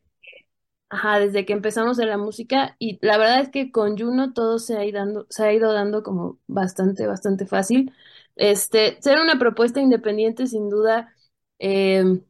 ajá, 0.89 1.19
desde 1.19 1.45
que 1.45 1.53
empezamos 1.53 1.99
en 1.99 2.09
la 2.09 2.17
música 2.17 2.75
y 2.79 2.99
la 3.01 3.17
verdad 3.17 3.41
es 3.41 3.49
que 3.49 3.71
con 3.71 3.97
Juno 3.97 4.33
todo 4.33 4.59
se 4.59 4.77
ha 4.77 4.85
ido 4.85 4.99
dando, 4.99 5.27
se 5.29 5.43
ha 5.45 5.53
ido 5.53 5.71
dando 5.73 6.03
como 6.03 6.39
bastante, 6.47 7.07
bastante 7.07 7.45
fácil. 7.45 7.93
Este, 8.35 9.01
ser 9.01 9.19
una 9.19 9.39
propuesta 9.39 9.81
independiente 9.81 10.47
sin 10.47 10.69
duda 10.69 11.13
em, 11.59 12.23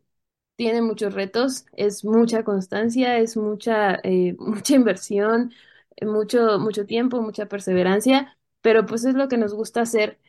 tiene 0.61 0.83
muchos 0.83 1.15
retos, 1.15 1.65
es 1.73 2.05
mucha 2.05 2.43
constancia, 2.43 3.17
es 3.17 3.35
mucha, 3.35 3.95
eh, 4.03 4.35
mucha 4.39 4.75
inversión, 4.75 5.51
mucho, 6.03 6.59
mucho 6.59 6.85
tiempo, 6.85 7.19
mucha 7.23 7.47
perseverancia, 7.47 8.37
pero 8.61 8.85
pues 8.85 9.03
es 9.05 9.15
lo 9.15 9.27
que 9.27 9.37
nos 9.37 9.55
gusta 9.55 9.81
hacer 9.81 10.19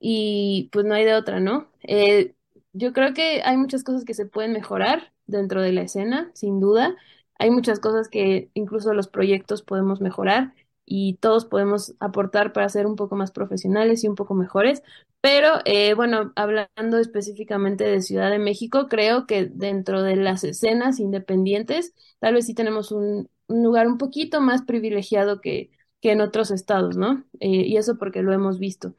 y 0.00 0.70
pues 0.72 0.84
no 0.86 0.94
hay 0.94 1.04
de 1.04 1.14
otra, 1.14 1.38
¿no? 1.38 1.70
Eh, 1.84 2.34
yo 2.72 2.92
creo 2.92 3.14
que 3.14 3.42
hay 3.44 3.56
muchas 3.56 3.84
cosas 3.84 4.04
que 4.04 4.14
se 4.14 4.26
pueden 4.26 4.52
mejorar 4.52 5.12
dentro 5.26 5.62
de 5.62 5.70
la 5.72 5.82
escena, 5.82 6.32
sin 6.34 6.58
duda. 6.58 6.96
Hay 7.38 7.50
muchas 7.52 7.78
cosas 7.78 8.08
que 8.08 8.50
incluso 8.54 8.92
los 8.92 9.06
proyectos 9.06 9.62
podemos 9.62 10.00
mejorar 10.00 10.52
y 10.84 11.14
todos 11.18 11.44
podemos 11.44 11.94
aportar 12.00 12.52
para 12.52 12.68
ser 12.70 12.86
un 12.86 12.96
poco 12.96 13.14
más 13.14 13.30
profesionales 13.30 14.02
y 14.02 14.08
un 14.08 14.16
poco 14.16 14.34
mejores. 14.34 14.82
Pero 15.26 15.58
eh, 15.64 15.94
bueno, 15.94 16.32
hablando 16.36 16.98
específicamente 16.98 17.82
de 17.84 18.00
Ciudad 18.00 18.30
de 18.30 18.38
México, 18.38 18.86
creo 18.88 19.26
que 19.26 19.46
dentro 19.46 20.02
de 20.02 20.14
las 20.16 20.44
escenas 20.44 21.00
independientes, 21.00 21.94
tal 22.20 22.34
vez 22.34 22.46
sí 22.46 22.54
tenemos 22.54 22.92
un 22.92 23.28
un 23.48 23.62
lugar 23.62 23.86
un 23.86 23.96
poquito 23.96 24.40
más 24.40 24.62
privilegiado 24.62 25.40
que, 25.40 25.70
que 26.00 26.10
en 26.10 26.20
otros 26.20 26.50
estados, 26.50 26.96
¿no? 26.96 27.24
Eh, 27.38 27.48
y 27.66 27.76
eso 27.76 27.96
porque 27.96 28.22
lo 28.22 28.32
hemos 28.32 28.58
visto. 28.58 28.96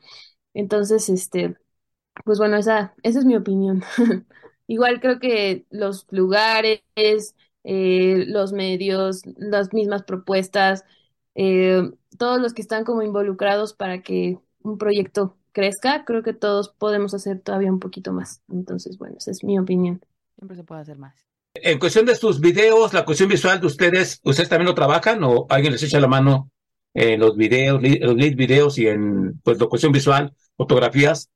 Entonces, 0.53 1.09
este, 1.09 1.57
pues 2.25 2.39
bueno, 2.39 2.57
esa, 2.57 2.95
esa 3.03 3.19
es 3.19 3.25
mi 3.25 3.36
opinión. 3.38 3.84
Igual 4.67 5.01
creo 5.01 5.19
que 5.19 5.65
los 5.71 6.07
lugares, 6.11 6.82
eh, 7.63 8.25
los 8.28 8.53
medios, 8.53 9.21
las 9.38 9.73
mismas 9.73 10.03
propuestas, 10.03 10.86
todos 12.17 12.39
los 12.41 12.53
que 12.53 12.61
están 12.61 12.84
como 12.84 13.01
involucrados 13.01 13.73
para 13.73 14.01
que 14.01 14.39
un 14.61 14.78
proyecto 14.78 15.36
crezca, 15.58 16.05
creo 16.05 16.22
que 16.22 16.34
todos 16.34 16.70
podemos 16.70 17.16
hacer 17.16 17.39
todavía 17.39 17.72
un 17.72 17.80
poquito 17.80 18.14
más. 18.14 18.43
Entonces, 18.47 18.99
bueno, 18.99 19.16
esa 19.18 19.32
es 19.32 19.43
mi 19.43 19.58
opinión. 19.58 19.99
Siempre 20.36 20.55
se 20.55 20.64
puede 20.64 20.82
hacer 20.82 20.99
más. 20.99 21.26
En 21.55 21.80
cuestión 21.80 22.05
de 22.05 22.14
sus 22.14 22.39
videos, 22.39 22.93
la 22.93 23.05
cuestión 23.05 23.28
visual 23.28 23.60
de 23.60 23.66
ustedes, 23.66 24.22
¿ustedes 24.24 24.49
también 24.49 24.68
lo 24.68 24.76
trabajan 24.76 25.24
o 25.24 25.47
alguien 25.49 25.74
les 25.74 25.82
echa 25.82 25.99
la 25.99 26.08
mano 26.08 26.51
en 26.93 27.20
los 27.20 27.36
videos, 27.36 27.82
los 27.82 28.16
lead 28.16 28.36
videos 28.36 28.78
y 28.78 28.86
en 28.88 29.39
pues 29.39 29.60
la 29.60 29.66
cuestión 29.66 29.91
visual, 29.91 30.32
fotografías? 30.55 31.32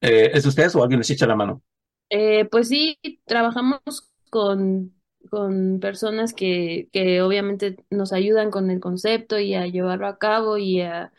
Eh, 0.00 0.30
¿Es 0.32 0.44
de 0.44 0.48
ustedes 0.48 0.74
o 0.74 0.82
alguien 0.82 1.00
les 1.00 1.10
echa 1.10 1.26
la 1.26 1.36
mano? 1.36 1.60
Eh, 2.08 2.46
pues 2.46 2.68
sí, 2.68 2.98
trabajamos 3.26 3.82
con, 4.30 4.94
con 5.28 5.80
personas 5.80 6.32
que, 6.32 6.88
que 6.94 7.20
obviamente 7.20 7.76
nos 7.90 8.14
ayudan 8.14 8.50
con 8.50 8.70
el 8.70 8.80
concepto 8.80 9.38
y 9.38 9.54
a 9.54 9.66
llevarlo 9.66 10.06
a 10.06 10.16
cabo 10.16 10.56
y 10.56 10.80
a 10.80 11.12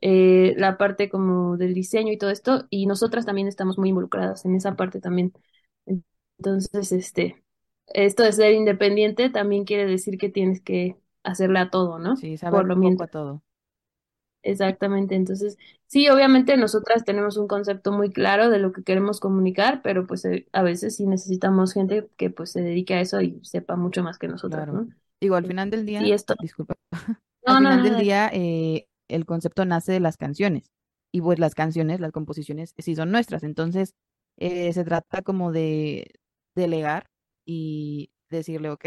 eh, 0.00 0.54
la 0.56 0.78
parte 0.78 1.08
como 1.10 1.56
del 1.56 1.74
diseño 1.74 2.12
y 2.12 2.18
todo 2.18 2.30
esto, 2.30 2.66
y 2.70 2.86
nosotras 2.86 3.26
también 3.26 3.48
estamos 3.48 3.78
muy 3.78 3.90
involucradas 3.90 4.44
en 4.44 4.56
esa 4.56 4.76
parte 4.76 5.00
también. 5.00 5.32
Entonces, 6.38 6.92
este, 6.92 7.42
esto 7.88 8.22
de 8.22 8.32
ser 8.32 8.52
independiente 8.54 9.30
también 9.30 9.64
quiere 9.64 9.86
decir 9.86 10.18
que 10.18 10.28
tienes 10.30 10.60
que 10.62 10.96
hacerle 11.22 11.58
a 11.60 11.70
todo, 11.70 11.98
¿no? 11.98 12.14
Sí, 12.14 12.36
saber 12.36 12.62
Por 12.62 12.66
lo 12.66 12.78
poco 12.80 13.02
a 13.04 13.08
todo. 13.08 13.42
Exactamente, 14.42 15.14
entonces 15.16 15.58
sí, 15.86 16.08
obviamente 16.08 16.56
nosotras 16.56 17.04
tenemos 17.04 17.36
un 17.36 17.46
concepto 17.46 17.92
muy 17.92 18.10
claro 18.10 18.48
de 18.48 18.58
lo 18.58 18.72
que 18.72 18.82
queremos 18.82 19.20
comunicar, 19.20 19.82
pero 19.82 20.06
pues 20.06 20.24
eh, 20.24 20.48
a 20.52 20.62
veces 20.62 20.96
sí 20.96 21.06
necesitamos 21.06 21.74
gente 21.74 22.08
que 22.16 22.30
pues 22.30 22.50
se 22.52 22.62
dedique 22.62 22.94
a 22.94 23.00
eso 23.02 23.20
y 23.20 23.38
sepa 23.44 23.76
mucho 23.76 24.02
más 24.02 24.18
que 24.18 24.28
nosotras, 24.28 24.66
Claro. 24.66 24.72
¿no? 24.72 24.88
Digo, 25.20 25.36
al 25.36 25.46
final 25.46 25.70
del 25.70 25.86
día, 25.86 26.00
esto. 26.14 26.34
disculpa, 26.38 26.74
No, 27.46 27.52
al 27.52 27.58
final 27.58 27.82
no, 27.82 27.84
del 27.84 27.98
día 27.98 28.30
eh, 28.34 28.88
el 29.10 29.26
concepto 29.26 29.64
nace 29.64 29.92
de 29.92 30.00
las 30.00 30.16
canciones 30.16 30.70
y 31.12 31.20
pues 31.20 31.38
las 31.38 31.54
canciones, 31.54 32.00
las 32.00 32.12
composiciones 32.12 32.74
sí 32.78 32.94
son 32.94 33.10
nuestras, 33.10 33.42
entonces 33.42 33.94
eh, 34.36 34.72
se 34.72 34.84
trata 34.84 35.22
como 35.22 35.52
de 35.52 36.12
delegar 36.54 37.10
y 37.44 38.10
decirle, 38.30 38.70
ok, 38.70 38.86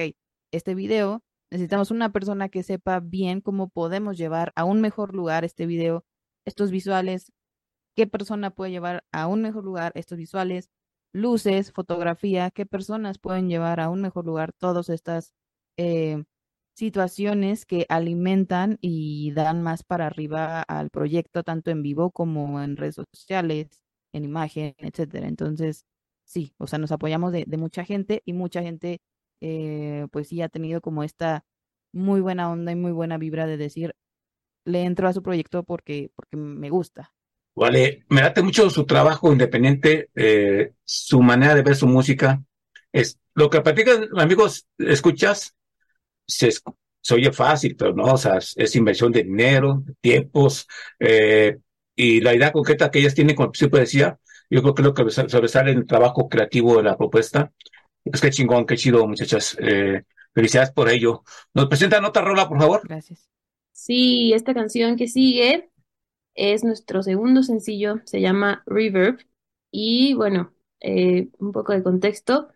este 0.51 0.75
video 0.75 1.23
necesitamos 1.51 1.91
una 1.91 2.11
persona 2.11 2.49
que 2.49 2.63
sepa 2.63 2.99
bien 2.99 3.41
cómo 3.41 3.69
podemos 3.69 4.17
llevar 4.17 4.51
a 4.55 4.65
un 4.65 4.81
mejor 4.81 5.13
lugar 5.13 5.45
este 5.45 5.65
video, 5.67 6.05
estos 6.45 6.71
visuales, 6.71 7.31
qué 7.95 8.07
persona 8.07 8.51
puede 8.51 8.71
llevar 8.71 9.03
a 9.11 9.27
un 9.27 9.41
mejor 9.41 9.63
lugar 9.63 9.91
estos 9.95 10.17
visuales, 10.17 10.69
luces, 11.13 11.71
fotografía, 11.71 12.51
qué 12.51 12.65
personas 12.65 13.19
pueden 13.19 13.49
llevar 13.49 13.79
a 13.79 13.89
un 13.89 14.01
mejor 14.01 14.25
lugar 14.25 14.53
todas 14.53 14.89
estas 14.89 15.33
eh, 15.77 16.23
situaciones 16.73 17.65
que 17.65 17.85
alimentan 17.89 18.77
y 18.81 19.31
dan 19.33 19.61
más 19.61 19.83
para 19.83 20.07
arriba 20.07 20.61
al 20.61 20.89
proyecto, 20.89 21.43
tanto 21.43 21.71
en 21.71 21.83
vivo 21.83 22.11
como 22.11 22.61
en 22.61 22.77
redes 22.77 22.95
sociales, 22.95 23.67
en 24.11 24.23
imagen, 24.25 24.75
etcétera. 24.79 25.27
Entonces, 25.27 25.85
sí, 26.25 26.53
o 26.57 26.67
sea, 26.67 26.79
nos 26.79 26.91
apoyamos 26.91 27.31
de, 27.31 27.45
mucha 27.57 27.85
gente 27.85 28.21
y 28.25 28.33
mucha 28.33 28.61
gente, 28.61 29.01
eh, 29.41 30.07
pues 30.11 30.27
sí, 30.29 30.41
ha 30.41 30.49
tenido 30.49 30.81
como 30.81 31.03
esta 31.03 31.45
muy 31.93 32.21
buena 32.21 32.49
onda 32.51 32.71
y 32.71 32.75
muy 32.75 32.91
buena 32.91 33.17
vibra 33.17 33.45
de 33.45 33.57
decir, 33.57 33.95
le 34.65 34.83
entro 34.83 35.07
a 35.07 35.13
su 35.13 35.21
proyecto 35.21 35.63
porque, 35.63 36.11
porque 36.15 36.37
me 36.37 36.69
gusta. 36.69 37.13
Vale, 37.55 38.03
me 38.09 38.21
late 38.21 38.41
mucho 38.41 38.69
su 38.71 38.85
trabajo 38.85 39.31
independiente, 39.31 40.09
eh, 40.15 40.73
su 40.83 41.21
manera 41.21 41.53
de 41.53 41.61
ver 41.61 41.75
su 41.75 41.85
música. 41.85 42.43
Es 42.91 43.19
lo 43.35 43.49
que 43.49 43.61
platican, 43.61 44.07
amigos, 44.17 44.67
escuchas, 44.79 45.55
se, 46.27 46.49
escu- 46.49 46.75
se 47.01 47.15
oye 47.15 47.31
fácil, 47.31 47.75
pero 47.75 47.93
no, 47.93 48.05
o 48.13 48.17
sea, 48.17 48.37
es, 48.37 48.75
inversión 48.75 49.11
de 49.11 49.23
dinero, 49.23 49.83
de 49.85 49.93
tiempos, 50.01 50.67
eh, 50.99 51.57
y 51.95 52.21
la 52.21 52.33
idea 52.35 52.51
concreta 52.51 52.89
que 52.91 52.99
ellas 52.99 53.13
tienen, 53.15 53.35
como 53.35 53.53
siempre 53.53 53.81
decía, 53.81 54.17
yo 54.49 54.61
creo 54.61 54.73
que 54.75 54.83
lo 54.83 54.93
que 54.93 55.01
sobresale 55.01 55.29
sobresale 55.29 55.71
en 55.71 55.79
el 55.79 55.87
trabajo 55.87 56.29
creativo 56.29 56.77
de 56.77 56.83
la 56.83 56.97
propuesta. 56.97 57.51
Es 58.05 58.21
que 58.21 58.29
chingón, 58.29 58.65
qué 58.65 58.75
chido, 58.75 59.07
muchachas. 59.07 59.57
Eh, 59.59 60.03
felicidades 60.33 60.71
por 60.71 60.89
ello. 60.89 61.23
¿Nos 61.53 61.67
presentan 61.67 62.05
otra 62.05 62.21
rola, 62.23 62.47
por 62.49 62.59
favor? 62.59 62.81
Gracias. 62.83 63.29
Sí, 63.71 64.33
esta 64.33 64.53
canción 64.53 64.97
que 64.97 65.07
sigue 65.07 65.69
es 66.35 66.63
nuestro 66.63 67.03
segundo 67.03 67.43
sencillo, 67.43 68.01
se 68.05 68.21
llama 68.21 68.63
Reverb 68.65 69.19
y 69.71 70.13
bueno, 70.15 70.53
eh, 70.81 71.29
un 71.39 71.51
poco 71.51 71.73
de 71.73 71.83
contexto. 71.83 72.49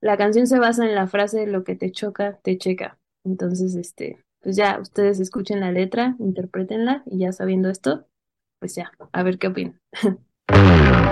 La 0.00 0.18
canción 0.18 0.46
se 0.46 0.60
basa 0.60 0.86
en 0.86 0.94
la 0.94 1.08
frase 1.08 1.46
lo 1.48 1.64
que 1.64 1.76
te 1.76 1.92
choca, 1.92 2.40
te 2.42 2.58
checa. 2.58 2.99
Entonces, 3.24 3.74
este, 3.74 4.24
pues 4.40 4.56
ya 4.56 4.78
ustedes 4.80 5.20
escuchen 5.20 5.60
la 5.60 5.72
letra, 5.72 6.16
interprétenla 6.18 7.02
y 7.06 7.18
ya 7.18 7.32
sabiendo 7.32 7.68
esto, 7.68 8.06
pues 8.58 8.74
ya, 8.74 8.92
a 9.12 9.22
ver 9.22 9.38
qué 9.38 9.48
opinan. 9.48 9.80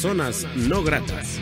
Personas 0.00 0.46
No 0.54 0.84
Gratas. 0.84 1.40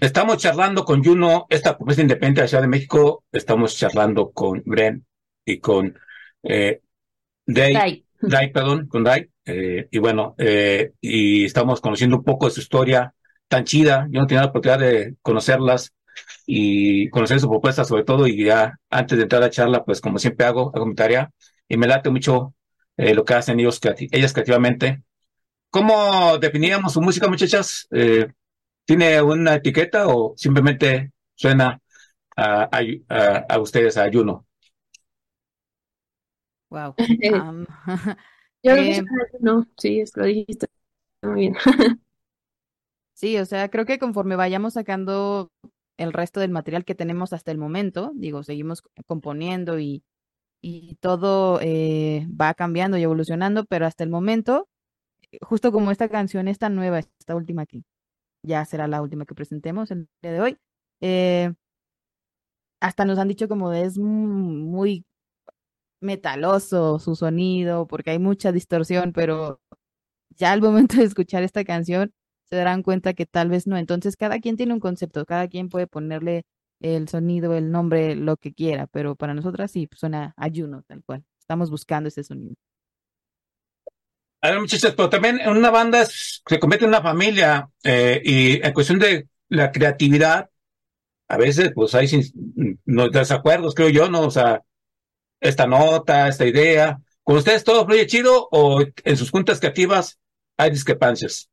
Estamos 0.00 0.38
charlando 0.38 0.84
con 0.84 1.04
Juno, 1.04 1.46
esta 1.48 1.76
propuesta 1.76 2.02
independiente 2.02 2.40
de 2.40 2.44
la 2.46 2.48
Ciudad 2.48 2.62
de 2.62 2.68
México. 2.68 3.22
Estamos 3.30 3.76
charlando 3.76 4.32
con 4.32 4.64
Bren 4.66 5.06
y 5.44 5.60
con 5.60 5.96
eh, 6.42 6.80
Day, 7.46 7.72
Dai. 7.72 8.04
Dai, 8.20 8.50
perdón, 8.50 8.88
con 8.88 9.04
Dai. 9.04 9.30
Eh, 9.44 9.86
y 9.88 9.98
bueno, 9.98 10.34
eh, 10.36 10.90
y 11.00 11.44
estamos 11.44 11.80
conociendo 11.80 12.16
un 12.16 12.24
poco 12.24 12.46
de 12.46 12.50
su 12.50 12.62
historia 12.62 13.14
tan 13.46 13.62
chida. 13.62 14.08
Yo 14.10 14.22
no 14.22 14.26
tenía 14.26 14.42
la 14.42 14.48
oportunidad 14.48 14.80
de 14.80 15.14
conocerlas 15.22 15.94
y 16.46 17.08
conocer 17.10 17.38
su 17.38 17.48
propuesta 17.48 17.84
sobre 17.84 18.02
todo. 18.02 18.26
Y 18.26 18.44
ya 18.44 18.76
antes 18.90 19.18
de 19.18 19.22
entrar 19.22 19.40
a 19.40 19.46
la 19.46 19.50
charla, 19.50 19.84
pues 19.84 20.00
como 20.00 20.18
siempre 20.18 20.46
hago, 20.46 20.72
hago 20.74 20.86
mi 20.86 20.96
tarea 20.96 21.30
y 21.70 21.78
me 21.78 21.88
late 21.88 22.10
mucho 22.10 22.56
eh, 22.98 23.14
lo 23.14 23.24
que 23.26 23.34
hacen 23.36 23.60
ellos, 23.60 23.80
creati- 23.82 24.10
ellas 24.12 24.34
creativamente. 24.34 25.04
¿Cómo 25.70 26.38
definíamos 26.38 26.94
su 26.94 27.02
música, 27.02 27.28
muchachas? 27.28 27.88
Eh, 27.92 28.28
¿Tiene 28.86 29.22
una 29.22 29.56
etiqueta 29.56 30.08
o 30.08 30.34
simplemente 30.36 31.12
suena 31.36 31.80
a, 32.36 32.64
a, 32.64 32.80
a- 33.10 33.46
a 33.50 33.58
ustedes, 33.60 33.96
a 33.98 34.10
Juno? 34.12 34.46
Wow. 36.70 36.96
Yo 38.62 38.72
creo 38.72 38.84
que 38.84 38.92
Eh, 38.92 39.02
no, 39.40 39.66
sí, 39.78 40.00
es 40.00 40.16
lo 40.16 40.24
dijiste 40.24 40.66
muy 41.22 41.40
bien. 41.42 41.56
Sí, 43.14 43.36
o 43.38 43.44
sea, 43.46 43.68
creo 43.70 43.84
que 43.86 43.98
conforme 43.98 44.36
vayamos 44.36 44.74
sacando 44.74 45.50
el 45.98 46.12
resto 46.12 46.40
del 46.40 46.50
material 46.50 46.84
que 46.84 46.94
tenemos 46.94 47.32
hasta 47.32 47.50
el 47.52 47.58
momento, 47.58 48.12
digo, 48.14 48.42
seguimos 48.42 48.82
componiendo 49.06 49.78
y, 49.78 50.02
y 50.62 50.96
todo 50.96 51.60
eh, 51.62 52.26
va 52.40 52.54
cambiando 52.54 52.98
y 52.98 53.02
evolucionando, 53.02 53.64
pero 53.66 53.86
hasta 53.86 54.04
el 54.04 54.10
momento, 54.10 54.68
justo 55.42 55.72
como 55.72 55.90
esta 55.90 56.08
canción, 56.08 56.48
esta 56.48 56.68
nueva, 56.70 57.00
esta 57.00 57.36
última 57.36 57.66
que 57.66 57.82
ya 58.44 58.64
será 58.66 58.88
la 58.88 59.02
última 59.02 59.26
que 59.26 59.34
presentemos 59.34 59.90
el 59.90 60.08
día 60.22 60.32
de 60.32 60.40
hoy, 60.40 60.58
eh, 61.02 61.52
hasta 62.80 63.04
nos 63.04 63.18
han 63.18 63.28
dicho 63.28 63.48
como 63.48 63.72
es 63.72 63.98
muy 63.98 65.04
metaloso 66.00 66.98
su 66.98 67.14
sonido, 67.16 67.86
porque 67.86 68.10
hay 68.10 68.18
mucha 68.18 68.52
distorsión, 68.52 69.12
pero 69.12 69.60
ya 70.36 70.52
al 70.52 70.62
momento 70.62 70.96
de 70.96 71.04
escuchar 71.04 71.42
esta 71.42 71.64
canción 71.64 72.12
se 72.46 72.56
darán 72.56 72.82
cuenta 72.82 73.14
que 73.14 73.26
tal 73.26 73.50
vez 73.50 73.66
no. 73.66 73.76
Entonces, 73.78 74.16
cada 74.16 74.40
quien 74.40 74.56
tiene 74.56 74.74
un 74.74 74.80
concepto, 74.80 75.24
cada 75.26 75.48
quien 75.48 75.68
puede 75.68 75.86
ponerle 75.86 76.44
el 76.80 77.08
sonido, 77.08 77.54
el 77.54 77.70
nombre, 77.70 78.14
lo 78.16 78.36
que 78.36 78.52
quiera, 78.52 78.86
pero 78.86 79.14
para 79.14 79.34
nosotras 79.34 79.70
sí, 79.70 79.86
pues, 79.86 80.00
suena 80.00 80.34
ayuno, 80.36 80.82
tal 80.86 81.02
cual. 81.04 81.24
Estamos 81.38 81.70
buscando 81.70 82.08
ese 82.08 82.24
sonido. 82.24 82.54
A 84.42 84.50
ver, 84.50 84.60
muchachas, 84.60 84.94
pero 84.94 85.10
también 85.10 85.38
en 85.38 85.50
una 85.50 85.70
banda 85.70 86.06
se 86.06 86.58
convierte 86.58 86.86
en 86.86 86.90
una 86.90 87.02
familia 87.02 87.68
eh, 87.84 88.22
y 88.24 88.66
en 88.66 88.72
cuestión 88.72 88.98
de 88.98 89.28
la 89.50 89.70
creatividad, 89.70 90.48
a 91.28 91.36
veces 91.36 91.72
pues 91.74 91.94
hay 91.94 92.08
desacuerdos, 92.84 93.74
creo 93.74 93.90
yo, 93.90 94.08
¿no? 94.08 94.22
O 94.22 94.30
sea, 94.30 94.62
esta 95.40 95.66
nota, 95.66 96.28
esta 96.28 96.46
idea. 96.46 96.98
¿Con 97.22 97.36
ustedes 97.36 97.64
todo 97.64 97.84
fluye 97.84 98.06
chido 98.06 98.48
o 98.50 98.82
en 98.82 99.16
sus 99.16 99.30
juntas 99.30 99.60
creativas 99.60 100.18
hay 100.56 100.70
discrepancias? 100.70 101.49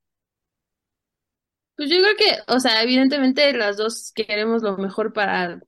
Pues 1.78 1.90
yo 1.92 1.98
creo 2.00 2.16
que, 2.18 2.54
o 2.54 2.60
sea, 2.60 2.82
evidentemente 2.84 3.54
las 3.54 3.78
dos 3.78 4.12
queremos 4.14 4.64
lo 4.64 4.78
mejor 4.78 5.14
para, 5.14 5.62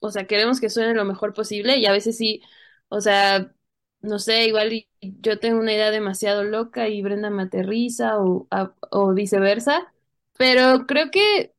o 0.00 0.10
sea, 0.10 0.26
queremos 0.26 0.60
que 0.60 0.70
suene 0.70 0.94
lo 0.94 1.04
mejor 1.06 1.34
posible 1.34 1.78
y 1.78 1.86
a 1.86 1.92
veces 1.92 2.16
sí, 2.18 2.42
o 2.88 3.00
sea, 3.02 3.54
no 4.02 4.18
sé, 4.20 4.46
igual 4.46 4.86
yo 5.02 5.40
tengo 5.40 5.60
una 5.60 5.72
idea 5.74 5.90
demasiado 5.92 6.44
loca 6.44 6.88
y 6.88 7.02
Brenda 7.02 7.30
me 7.30 7.44
aterriza 7.44 8.18
o, 8.20 8.48
a- 8.50 8.74
o 8.90 9.14
viceversa, 9.14 9.92
pero 10.38 10.86
creo 10.86 11.10
que 11.12 11.54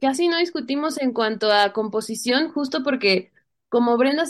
casi 0.00 0.28
no 0.28 0.38
discutimos 0.38 0.98
en 1.00 1.12
cuanto 1.12 1.52
a 1.52 1.72
composición, 1.72 2.52
justo 2.52 2.82
porque 2.84 3.32
como 3.68 3.96
Brenda 3.98 4.24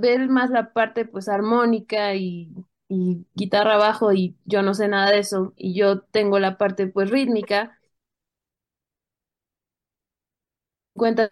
ve 0.00 0.18
más 0.28 0.50
la 0.50 0.72
parte 0.72 1.04
pues 1.06 1.28
armónica 1.28 2.14
y, 2.14 2.50
y 2.88 3.26
guitarra 3.34 3.76
bajo 3.78 4.12
y 4.12 4.36
yo 4.44 4.62
no 4.62 4.74
sé 4.74 4.88
nada 4.88 5.10
de 5.10 5.18
eso 5.20 5.52
y 5.56 5.74
yo 5.74 6.00
tengo 6.02 6.38
la 6.38 6.58
parte 6.58 6.86
pues 6.88 7.10
rítmica. 7.10 7.78
Cuenta, 10.94 11.28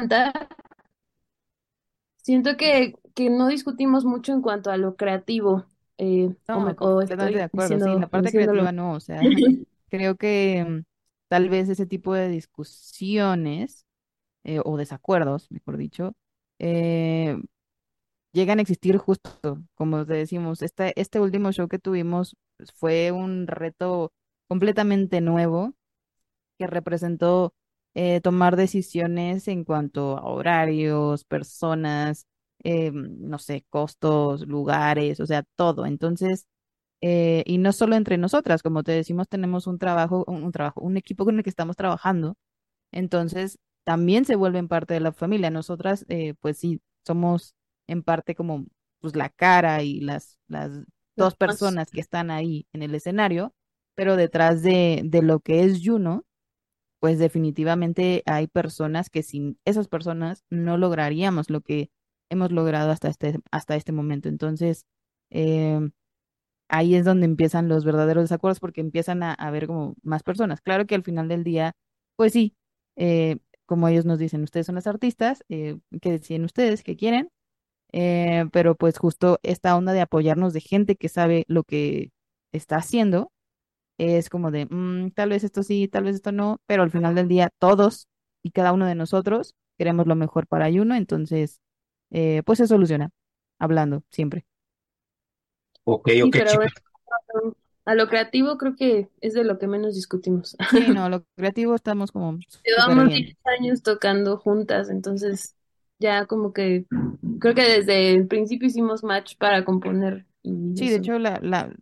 siento 2.16 2.56
que, 2.56 2.94
que 3.14 3.30
no 3.30 3.48
discutimos 3.48 4.04
mucho 4.04 4.32
en 4.32 4.42
cuanto 4.42 4.70
a 4.70 4.76
lo 4.76 4.96
creativo, 4.96 5.66
eh, 5.98 6.34
o, 6.52 6.58
No, 6.58 6.76
o 6.78 7.00
completamente 7.00 7.02
estoy 7.02 7.34
de 7.36 7.42
acuerdo, 7.44 7.78
sí, 7.80 7.94
diciendo, 7.94 7.98
la 7.98 8.08
parte 8.08 8.32
diciéndolo. 8.32 8.32
creativa 8.32 8.72
no, 8.72 8.92
o 8.94 9.00
sea, 9.00 9.30
creo 9.90 10.16
que 10.16 10.64
mm, 10.68 10.84
tal 11.28 11.48
vez 11.48 11.68
ese 11.68 11.86
tipo 11.86 12.14
de 12.14 12.28
discusiones 12.28 13.86
eh, 14.44 14.60
o 14.64 14.76
desacuerdos, 14.78 15.50
mejor 15.50 15.76
dicho, 15.78 16.14
eh, 16.58 17.36
llegan 18.32 18.58
a 18.60 18.62
existir 18.62 18.98
justo, 18.98 19.32
como 19.74 20.06
te 20.06 20.14
decimos, 20.14 20.62
este, 20.62 20.98
este 21.00 21.20
último 21.20 21.52
show 21.52 21.68
que 21.68 21.78
tuvimos 21.78 22.36
pues, 22.58 22.72
fue 22.72 23.12
un 23.12 23.46
reto 23.46 24.12
completamente 24.48 25.20
nuevo 25.20 25.74
que 26.58 26.66
representó 26.66 27.54
eh, 27.94 28.20
tomar 28.20 28.56
decisiones 28.56 29.48
en 29.48 29.64
cuanto 29.64 30.16
a 30.18 30.24
horarios, 30.24 31.24
personas, 31.24 32.26
eh, 32.64 32.90
no 32.94 33.38
sé, 33.38 33.64
costos, 33.70 34.46
lugares, 34.46 35.20
o 35.20 35.26
sea, 35.26 35.44
todo. 35.56 35.86
Entonces, 35.86 36.46
eh, 37.00 37.42
y 37.46 37.58
no 37.58 37.72
solo 37.72 37.96
entre 37.96 38.18
nosotras, 38.18 38.62
como 38.62 38.82
te 38.82 38.92
decimos, 38.92 39.28
tenemos 39.28 39.66
un 39.66 39.78
trabajo, 39.78 40.24
un, 40.28 40.44
un 40.44 40.52
trabajo, 40.52 40.80
un 40.82 40.96
equipo 40.96 41.24
con 41.24 41.36
el 41.38 41.44
que 41.44 41.50
estamos 41.50 41.76
trabajando. 41.76 42.36
Entonces, 42.92 43.58
también 43.84 44.24
se 44.24 44.36
vuelven 44.36 44.68
parte 44.68 44.94
de 44.94 45.00
la 45.00 45.12
familia. 45.12 45.50
Nosotras, 45.50 46.04
eh, 46.08 46.34
pues 46.40 46.58
sí, 46.58 46.80
somos 47.06 47.54
en 47.86 48.02
parte 48.02 48.34
como 48.34 48.66
pues 49.00 49.16
la 49.16 49.30
cara 49.30 49.82
y 49.82 50.00
las, 50.00 50.38
las 50.48 50.70
dos 51.16 51.34
personas 51.36 51.90
que 51.90 52.00
están 52.00 52.30
ahí 52.30 52.66
en 52.72 52.82
el 52.82 52.94
escenario, 52.94 53.54
pero 53.94 54.16
detrás 54.16 54.62
de, 54.62 55.02
de 55.04 55.22
lo 55.22 55.40
que 55.40 55.64
es 55.64 55.80
Juno, 55.84 56.24
pues 57.00 57.18
definitivamente 57.18 58.22
hay 58.26 58.46
personas 58.48 59.10
que 59.10 59.22
sin 59.22 59.58
esas 59.64 59.88
personas 59.88 60.44
no 60.50 60.78
lograríamos 60.78 61.50
lo 61.50 61.62
que 61.62 61.90
hemos 62.30 62.52
logrado 62.52 62.90
hasta 62.92 63.08
este, 63.08 63.40
hasta 63.50 63.76
este 63.76 63.92
momento. 63.92 64.28
Entonces, 64.28 64.86
eh, 65.30 65.80
ahí 66.70 66.94
es 66.94 67.04
donde 67.04 67.26
empiezan 67.26 67.68
los 67.68 67.84
verdaderos 67.84 68.24
desacuerdos 68.24 68.60
porque 68.60 68.80
empiezan 68.80 69.22
a, 69.22 69.50
ver 69.50 69.66
como 69.66 69.94
más 70.02 70.22
personas. 70.22 70.60
Claro 70.60 70.86
que 70.86 70.94
al 70.94 71.02
final 71.02 71.28
del 71.28 71.44
día, 71.44 71.74
pues 72.16 72.32
sí, 72.32 72.54
eh, 72.96 73.38
como 73.66 73.88
ellos 73.88 74.06
nos 74.06 74.18
dicen, 74.18 74.42
ustedes 74.42 74.66
son 74.66 74.76
las 74.76 74.86
artistas, 74.86 75.44
eh, 75.48 75.78
que 76.00 76.12
deciden 76.12 76.44
ustedes, 76.44 76.82
que 76.82 76.96
quieren, 76.96 77.30
eh, 77.92 78.46
pero 78.52 78.76
pues 78.76 78.98
justo 78.98 79.38
esta 79.42 79.76
onda 79.76 79.92
de 79.92 80.00
apoyarnos 80.00 80.52
de 80.52 80.60
gente 80.60 80.96
que 80.96 81.08
sabe 81.08 81.44
lo 81.48 81.64
que 81.64 82.12
está 82.52 82.76
haciendo, 82.76 83.32
es 84.18 84.28
como 84.30 84.50
de, 84.50 84.66
"Mm, 84.66 85.10
tal 85.12 85.30
vez 85.30 85.44
esto 85.44 85.62
sí, 85.62 85.88
tal 85.88 86.04
vez 86.04 86.16
esto 86.16 86.32
no, 86.32 86.58
pero 86.66 86.82
al 86.82 86.90
final 86.90 87.14
del 87.14 87.28
día 87.28 87.50
todos 87.58 88.08
y 88.42 88.50
cada 88.52 88.72
uno 88.72 88.86
de 88.86 88.94
nosotros 88.94 89.54
queremos 89.78 90.06
lo 90.06 90.16
mejor 90.16 90.46
para 90.46 90.66
Ayuno, 90.66 90.94
entonces, 90.94 91.60
eh, 92.10 92.42
pues 92.46 92.58
se 92.58 92.66
soluciona, 92.66 93.10
hablando 93.58 94.02
siempre. 94.10 94.46
Ok, 95.84 96.08
Sí, 96.20 96.32
ok, 96.32 96.36
pero 96.36 96.44
chicos. 96.44 96.72
bueno, 97.34 97.56
a 97.84 97.94
lo 97.94 98.08
creativo 98.08 98.58
creo 98.58 98.76
que 98.76 99.10
es 99.20 99.34
de 99.34 99.44
lo 99.44 99.58
que 99.58 99.66
menos 99.66 99.94
discutimos. 99.94 100.56
Sí, 100.66 100.90
no, 100.90 101.08
lo 101.10 101.24
creativo 101.36 101.74
estamos 101.74 102.12
como 102.12 102.38
Llevamos 102.64 103.04
bien. 103.04 103.24
10 103.24 103.36
años 103.58 103.82
tocando 103.82 104.36
juntas, 104.38 104.90
entonces 104.90 105.56
ya 105.98 106.26
como 106.26 106.52
que 106.52 106.86
creo 107.40 107.54
que 107.54 107.62
desde 107.62 108.14
el 108.14 108.26
principio 108.28 108.68
hicimos 108.68 109.02
match 109.02 109.36
para 109.38 109.64
componer 109.64 110.26
y 110.42 110.50
Sí, 110.74 110.88
de 110.90 110.96
hecho, 110.96 111.18
la, 111.18 111.38
la, 111.42 111.72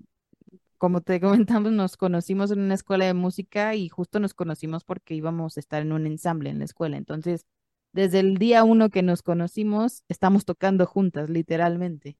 como 0.78 1.02
te 1.02 1.20
comentamos, 1.20 1.72
nos 1.72 1.96
conocimos 1.96 2.50
en 2.50 2.60
una 2.60 2.74
escuela 2.74 3.06
de 3.06 3.14
música 3.14 3.74
y 3.74 3.88
justo 3.88 4.20
nos 4.20 4.34
conocimos 4.34 4.84
porque 4.84 5.14
íbamos 5.14 5.56
a 5.56 5.60
estar 5.60 5.82
en 5.82 5.92
un 5.92 6.06
ensamble 6.06 6.50
en 6.50 6.58
la 6.60 6.64
escuela. 6.64 6.96
Entonces, 6.96 7.46
desde 7.92 8.20
el 8.20 8.38
día 8.38 8.64
uno 8.64 8.90
que 8.90 9.02
nos 9.02 9.22
conocimos, 9.22 10.04
estamos 10.08 10.44
tocando 10.44 10.86
juntas, 10.86 11.30
literalmente. 11.30 12.16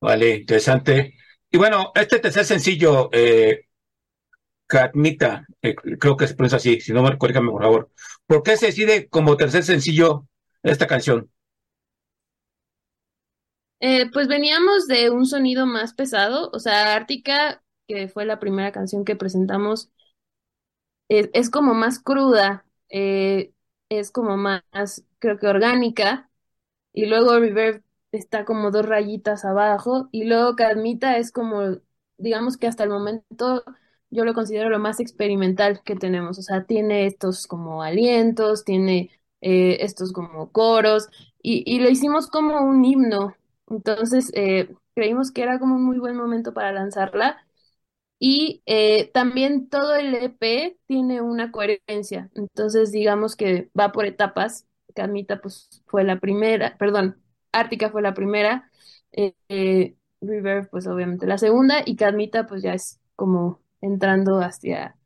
Vale, 0.00 0.36
interesante. 0.36 1.14
Y 1.50 1.58
bueno, 1.58 1.92
este 1.94 2.18
tercer 2.20 2.44
sencillo, 2.44 3.10
eh, 3.12 3.66
Katmita, 4.66 5.46
eh, 5.62 5.74
creo 5.74 6.16
que 6.16 6.26
se 6.28 6.34
pronuncia 6.34 6.56
así, 6.58 6.80
si 6.80 6.92
no 6.92 7.02
me 7.02 7.18
corrígame 7.18 7.50
por 7.50 7.62
favor. 7.62 7.90
¿Por 8.26 8.42
qué 8.42 8.56
se 8.56 8.66
decide 8.66 9.08
como 9.08 9.36
tercer 9.36 9.64
sencillo 9.64 10.26
esta 10.62 10.86
canción? 10.86 11.30
Eh, 13.80 14.10
pues 14.12 14.28
veníamos 14.28 14.86
de 14.88 15.10
un 15.10 15.26
sonido 15.26 15.66
más 15.66 15.94
pesado, 15.94 16.50
o 16.52 16.58
sea, 16.58 16.94
Ártica, 16.94 17.62
que 17.88 18.08
fue 18.08 18.26
la 18.26 18.38
primera 18.38 18.72
canción 18.72 19.04
que 19.04 19.16
presentamos, 19.16 19.90
es, 21.08 21.50
como 21.50 21.74
más 21.74 21.98
cruda, 22.00 22.64
eh, 22.88 23.52
es 23.88 24.10
como 24.10 24.36
más, 24.36 24.62
creo 25.18 25.38
que 25.38 25.46
orgánica, 25.48 26.30
y 26.92 27.06
luego 27.06 27.38
Reverb 27.38 27.82
está 28.12 28.44
como 28.46 28.70
dos 28.70 28.86
rayitas 28.86 29.44
abajo 29.44 30.08
y 30.12 30.24
luego 30.24 30.56
Cadmita 30.56 31.18
es 31.18 31.32
como, 31.32 31.78
digamos 32.18 32.56
que 32.58 32.66
hasta 32.68 32.84
el 32.84 32.90
momento 32.90 33.64
yo 34.10 34.24
lo 34.24 34.34
considero 34.34 34.70
lo 34.70 34.78
más 34.80 35.00
experimental 35.00 35.82
que 35.84 35.96
tenemos, 35.96 36.38
o 36.38 36.42
sea, 36.42 36.64
tiene 36.66 37.06
estos 37.06 37.46
como 37.46 37.82
alientos, 37.82 38.64
tiene 38.64 39.10
eh, 39.42 39.78
estos 39.82 40.12
como 40.12 40.52
coros 40.52 41.08
y, 41.42 41.64
y 41.66 41.80
lo 41.80 41.90
hicimos 41.90 42.28
como 42.28 42.60
un 42.62 42.84
himno, 42.84 43.36
entonces 43.70 44.30
eh, 44.34 44.74
creímos 44.94 45.32
que 45.32 45.42
era 45.42 45.58
como 45.58 45.76
un 45.76 45.84
muy 45.84 45.98
buen 45.98 46.16
momento 46.16 46.54
para 46.54 46.72
lanzarla 46.72 47.46
y 48.18 48.62
eh, 48.66 49.10
también 49.14 49.68
todo 49.68 49.94
el 49.96 50.14
EP 50.14 50.78
tiene 50.86 51.20
una 51.22 51.50
coherencia, 51.52 52.30
entonces 52.34 52.92
digamos 52.92 53.36
que 53.36 53.70
va 53.78 53.92
por 53.92 54.06
etapas. 54.06 54.66
Camita 54.94 55.40
pues 55.40 55.68
fue 55.86 56.04
la 56.04 56.18
primera, 56.20 56.76
perdón, 56.78 57.22
Ártica 57.52 57.90
fue 57.90 58.02
la 58.02 58.14
primera, 58.14 58.70
eh, 59.12 59.34
eh, 59.48 59.96
River 60.20 60.68
pues 60.70 60.86
obviamente 60.88 61.26
la 61.26 61.38
segunda 61.38 61.82
y 61.86 61.96
Cadmita 61.96 62.46
pues 62.46 62.62
ya 62.62 62.74
es 62.74 63.00
como 63.16 63.60
entrando 63.80 64.40
hacia, 64.40 64.96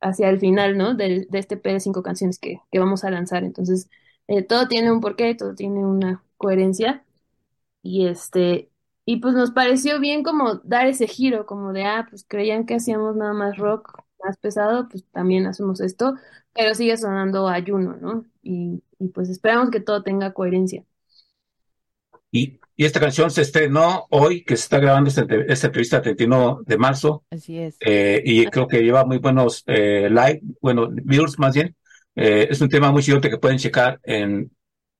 hacia 0.00 0.28
el 0.30 0.40
final, 0.40 0.76
¿no? 0.78 0.94
Del- 0.94 1.26
de 1.30 1.38
este 1.38 1.54
EP 1.56 1.72
de 1.72 1.80
cinco 1.80 2.02
canciones 2.02 2.38
que, 2.38 2.60
que 2.70 2.78
vamos 2.78 3.04
a 3.04 3.10
lanzar. 3.10 3.44
Entonces, 3.44 3.88
eh, 4.28 4.42
todo 4.42 4.68
tiene 4.68 4.90
un 4.92 5.00
porqué, 5.00 5.34
todo 5.34 5.54
tiene 5.54 5.84
una 5.84 6.24
coherencia. 6.36 7.04
Y 7.82 8.06
este, 8.06 8.70
y 9.04 9.16
pues 9.18 9.34
nos 9.34 9.50
pareció 9.52 10.00
bien 10.00 10.22
como 10.22 10.56
dar 10.64 10.86
ese 10.86 11.06
giro, 11.08 11.46
como 11.46 11.72
de, 11.72 11.84
ah, 11.84 12.06
pues 12.10 12.24
creían 12.28 12.66
que 12.66 12.74
hacíamos 12.76 13.16
nada 13.16 13.32
más 13.34 13.56
rock 13.58 13.98
más 14.24 14.36
pesado, 14.38 14.88
pues 14.88 15.04
también 15.10 15.46
hacemos 15.46 15.80
esto, 15.80 16.14
pero 16.54 16.74
sigue 16.74 16.96
sonando 16.96 17.48
a 17.48 17.60
Juno, 17.64 17.96
¿no? 18.00 18.24
Y, 18.42 18.82
y 19.00 19.08
pues 19.08 19.28
esperamos 19.30 19.70
que 19.70 19.80
todo 19.80 20.02
tenga 20.04 20.32
coherencia. 20.32 20.84
Y, 22.30 22.60
y 22.76 22.84
esta 22.84 23.00
canción 23.00 23.30
se 23.30 23.42
estrenó 23.42 24.06
hoy, 24.10 24.44
que 24.44 24.56
se 24.56 24.64
está 24.64 24.78
grabando 24.78 25.08
esta, 25.10 25.26
esta 25.48 25.66
entrevista 25.66 25.96
el 25.98 26.02
31 26.02 26.60
de 26.66 26.78
marzo, 26.78 27.24
Así 27.30 27.58
es. 27.58 27.78
eh, 27.80 28.22
y 28.24 28.46
creo 28.46 28.68
que 28.68 28.82
lleva 28.82 29.04
muy 29.04 29.18
buenos 29.18 29.64
eh, 29.66 30.08
like, 30.10 30.42
bueno, 30.60 30.88
views 30.90 31.38
más 31.38 31.54
bien. 31.54 31.76
Eh, 32.14 32.48
es 32.50 32.60
un 32.60 32.68
tema 32.68 32.90
muy 32.92 33.02
chidote 33.02 33.30
que 33.30 33.38
pueden 33.38 33.58
checar 33.58 34.00
en 34.04 34.50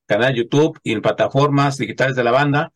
canal 0.06 0.32
de 0.32 0.40
YouTube 0.40 0.78
y 0.82 0.92
en 0.92 1.02
plataformas 1.02 1.78
digitales 1.78 2.16
de 2.16 2.24
la 2.24 2.30
banda, 2.32 2.72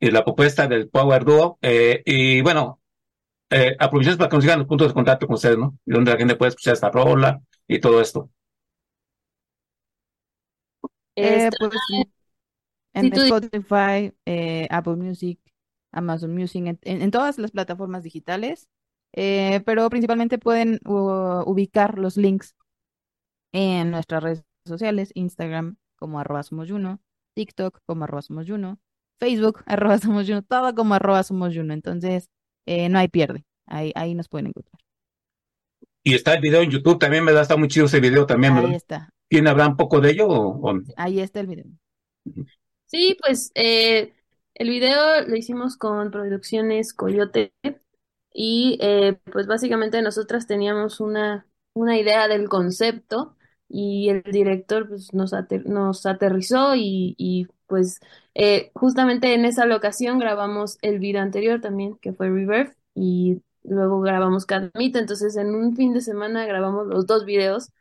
y 0.00 0.10
la 0.10 0.24
propuesta 0.24 0.66
del 0.66 0.88
Power 0.88 1.24
Duo. 1.24 1.58
eh, 1.62 2.02
y 2.04 2.40
bueno, 2.42 2.80
eh, 3.50 3.76
aprovechemos 3.78 4.18
para 4.18 4.28
que 4.28 4.36
nos 4.36 4.44
sigan 4.44 4.58
los 4.60 4.68
puntos 4.68 4.88
de 4.88 4.94
contacto 4.94 5.26
con 5.26 5.34
ustedes, 5.34 5.58
¿no? 5.58 5.76
Y 5.86 5.92
donde 5.92 6.12
la 6.12 6.18
gente 6.18 6.36
puede 6.36 6.50
escuchar 6.50 6.74
esta 6.74 6.90
rola 6.90 7.40
y 7.66 7.80
todo 7.80 8.00
esto. 8.00 8.30
Eh, 11.16 11.46
Este, 11.46 11.56
pues 11.58 11.72
en 12.94 13.14
sí, 13.14 13.20
Spotify, 13.22 14.12
eh, 14.24 14.66
Apple 14.70 14.96
Music, 14.96 15.40
Amazon 15.92 16.34
Music, 16.34 16.78
en 16.82 17.10
todas 17.10 17.38
las 17.38 17.50
plataformas 17.50 18.02
digitales, 18.02 18.68
eh, 19.12 19.62
pero 19.64 19.88
principalmente 19.90 20.38
pueden 20.38 20.80
uh, 20.84 21.42
ubicar 21.46 21.98
los 21.98 22.16
links 22.16 22.54
en 23.52 23.90
nuestras 23.90 24.22
redes 24.22 24.44
sociales, 24.66 25.10
Instagram 25.14 25.76
como 25.98 26.20
arroba 26.20 26.42
somos 26.44 26.70
Juno, 26.70 27.00
TikTok 27.34 27.80
como 27.86 28.04
arroba 28.04 28.22
somos 28.22 28.46
Juno, 28.48 28.80
Facebook 29.20 29.62
arroba 29.66 29.98
somos 29.98 30.26
Juno, 30.26 30.42
todo 30.42 30.74
como 30.74 30.94
arroba 30.94 31.22
somos 31.24 31.54
Juno, 31.54 31.74
entonces 31.74 32.28
eh, 32.66 32.88
no 32.88 32.98
hay 32.98 33.08
pierde, 33.08 33.44
ahí, 33.66 33.92
ahí 33.96 34.14
nos 34.14 34.28
pueden 34.28 34.48
encontrar. 34.48 34.80
Y 36.02 36.14
está 36.14 36.34
el 36.34 36.40
video 36.40 36.62
en 36.62 36.70
YouTube 36.70 36.98
también, 36.98 37.24
¿verdad? 37.26 37.42
Está 37.42 37.56
muy 37.56 37.68
chido 37.68 37.86
ese 37.86 38.00
video 38.00 38.26
también, 38.26 38.54
Ahí 38.54 38.56
¿verdad? 38.56 38.74
está, 38.74 39.10
¿Quién 39.28 39.46
habrá 39.48 39.68
un 39.68 39.76
poco 39.76 40.00
de 40.00 40.10
ello 40.10 40.26
o, 40.28 40.70
o- 40.72 40.82
ahí 40.96 41.20
está 41.20 41.40
el 41.40 41.46
video. 41.46 41.66
Sí, 42.86 43.16
pues 43.20 43.50
eh, 43.54 44.14
el 44.54 44.70
video 44.70 45.22
lo 45.26 45.36
hicimos 45.36 45.76
con 45.76 46.10
Producciones 46.10 46.94
Coyote 46.94 47.52
y 48.34 48.78
eh, 48.82 49.20
pues 49.32 49.48
básicamente 49.48 50.02
nosotras 50.02 50.48
teníamos 50.48 51.00
una, 51.00 51.48
una 51.74 51.98
idea 51.98 52.28
del 52.28 52.48
concepto 52.50 53.36
y 53.68 54.08
el 54.10 54.22
director 54.22 54.88
pues 54.88 55.12
nos, 55.14 55.32
ater- 55.32 55.64
nos 55.66 56.06
aterrizó 56.06 56.74
y, 56.74 57.46
pues 57.66 58.00
eh, 58.34 58.70
justamente 58.74 59.34
en 59.34 59.44
esa 59.44 59.66
locación 59.66 60.18
grabamos 60.18 60.78
el 60.82 60.98
video 60.98 61.22
anterior 61.22 61.60
también 61.60 61.96
que 61.98 62.12
fue 62.14 62.28
Rebirth 62.30 62.74
y 62.94 63.42
luego 63.64 64.00
grabamos 64.00 64.46
Cadmita, 64.46 64.98
entonces 64.98 65.36
en 65.36 65.54
un 65.54 65.76
fin 65.76 65.92
de 65.92 66.00
semana 66.00 66.46
grabamos 66.46 66.86
los 66.86 67.06
dos 67.06 67.24
videos 67.26 67.72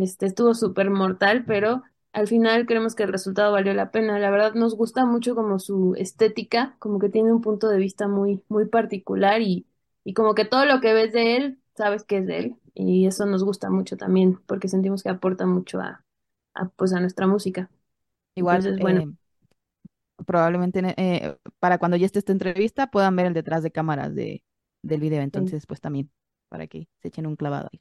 este 0.00 0.26
estuvo 0.26 0.54
súper 0.54 0.90
mortal, 0.90 1.44
pero 1.46 1.82
al 2.12 2.26
final 2.28 2.66
creemos 2.66 2.94
que 2.94 3.04
el 3.04 3.12
resultado 3.12 3.52
valió 3.52 3.74
la 3.74 3.90
pena. 3.90 4.18
La 4.18 4.30
verdad 4.30 4.54
nos 4.54 4.74
gusta 4.76 5.04
mucho 5.06 5.34
como 5.34 5.58
su 5.58 5.94
estética, 5.96 6.76
como 6.78 6.98
que 6.98 7.08
tiene 7.08 7.32
un 7.32 7.40
punto 7.42 7.68
de 7.68 7.78
vista 7.78 8.08
muy, 8.08 8.42
muy 8.48 8.66
particular 8.66 9.40
y, 9.42 9.66
y 10.04 10.14
como 10.14 10.34
que 10.34 10.44
todo 10.44 10.64
lo 10.66 10.80
que 10.80 10.92
ves 10.94 11.12
de 11.12 11.36
él, 11.36 11.60
sabes 11.76 12.04
que 12.04 12.18
es 12.18 12.26
de 12.26 12.38
él. 12.38 12.56
Y 12.78 13.06
eso 13.06 13.24
nos 13.24 13.42
gusta 13.42 13.70
mucho 13.70 13.96
también, 13.96 14.38
porque 14.46 14.68
sentimos 14.68 15.02
que 15.02 15.08
aporta 15.08 15.46
mucho 15.46 15.80
a, 15.80 16.04
a, 16.54 16.68
pues 16.68 16.92
a 16.92 17.00
nuestra 17.00 17.26
música. 17.26 17.70
Igual, 18.34 18.58
Entonces, 18.58 18.82
bueno, 18.82 19.00
eh, 19.00 20.24
probablemente 20.26 20.82
eh, 20.98 21.36
para 21.58 21.78
cuando 21.78 21.96
ya 21.96 22.04
esté 22.04 22.18
esta 22.18 22.32
entrevista 22.32 22.90
puedan 22.90 23.16
ver 23.16 23.26
el 23.26 23.32
detrás 23.32 23.62
de 23.62 23.70
cámaras 23.70 24.14
de, 24.14 24.42
del 24.82 25.00
video, 25.00 25.22
entonces 25.22 25.66
pues 25.66 25.80
también 25.80 26.10
para 26.50 26.66
que 26.66 26.86
se 27.00 27.08
echen 27.08 27.26
un 27.26 27.36
clavado 27.36 27.70
ahí. 27.72 27.80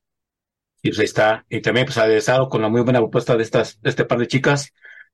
Y 0.82 0.90
pues 0.90 1.00
ahí 1.00 1.06
está. 1.06 1.46
Y 1.50 1.62
también 1.62 1.86
pues 1.86 1.98
aderezado 1.98 2.48
con 2.48 2.62
la 2.62 2.70
muy 2.70 2.82
buena 2.82 3.00
propuesta 3.00 3.36
de 3.36 3.44
estas, 3.44 3.82
de 3.82 3.90
este 3.90 4.06
par 4.06 4.20
de 4.20 4.28
chicas. 4.28 4.72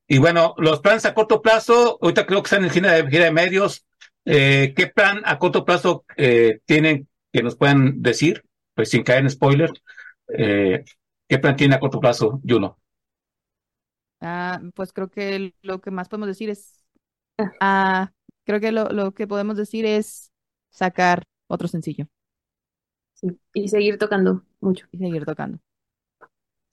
Y 0.08 0.20
bueno, 0.20 0.54
los 0.58 0.80
planes 0.82 1.06
a 1.06 1.16
corto 1.16 1.42
plazo, 1.42 1.98
ahorita 2.02 2.28
creo 2.28 2.44
que 2.44 2.48
están 2.48 2.64
en 2.66 2.70
gira 2.70 2.92
de, 2.92 3.10
gira 3.10 3.26
de 3.26 3.32
medios. 3.32 3.86
Eh, 4.26 4.74
¿qué 4.76 4.88
plan 4.88 5.22
a 5.26 5.40
corto 5.40 5.66
plazo 5.66 6.06
eh, 6.18 6.60
tienen 6.66 7.08
que 7.34 7.42
nos 7.42 7.56
puedan 7.56 8.02
decir? 8.04 8.44
Pues 8.74 8.90
sin 8.90 9.04
caer 9.04 9.22
en 9.24 9.30
spoiler. 9.30 9.72
Eh, 10.28 10.84
¿qué 11.28 11.40
plan 11.40 11.56
tiene 11.56 11.76
a 11.76 11.80
corto 11.80 12.00
plazo, 12.00 12.42
Juno? 12.48 12.80
Ah, 14.20 14.62
pues 14.76 14.94
creo 14.94 15.10
que 15.10 15.54
lo 15.62 15.82
que 15.82 15.92
más 15.92 16.08
podemos 16.10 16.28
decir 16.28 16.50
es, 16.50 16.84
ah, 17.62 18.12
creo 18.46 18.60
que 18.60 18.72
lo, 18.72 18.90
lo 18.90 19.14
que 19.14 19.28
podemos 19.28 19.58
decir 19.58 19.86
es 19.86 20.32
sacar 20.72 21.24
otro 21.48 21.68
sencillo 21.68 22.08
sí, 23.14 23.28
y 23.54 23.68
seguir 23.70 23.98
tocando 23.98 24.44
mucho. 24.60 24.88
y 24.92 24.98
seguir 24.98 25.26
tocando. 25.26 25.60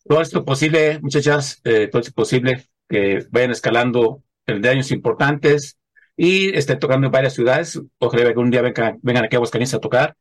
Todo 0.07 0.21
esto 0.23 0.45
posible, 0.45 1.01
muchachas, 1.03 1.61
eh, 1.65 1.89
todo 1.89 2.01
esto 2.01 2.13
posible 2.15 2.69
que 2.89 3.27
vayan 3.31 3.51
escalando 3.51 4.23
de 4.47 4.69
años 4.69 4.91
importantes 4.91 5.79
y 6.17 6.57
estén 6.57 6.79
tocando 6.79 7.07
en 7.07 7.13
varias 7.13 7.35
ciudades. 7.35 7.81
Ojalá 7.99 8.23
que 8.23 8.29
algún 8.31 8.51
día 8.51 8.63
vengan, 8.63 8.99
vengan 9.03 9.25
aquí 9.25 9.37
a 9.37 9.39
Aguascalientes 9.39 9.75
a 9.75 9.81
tocar 9.81 10.17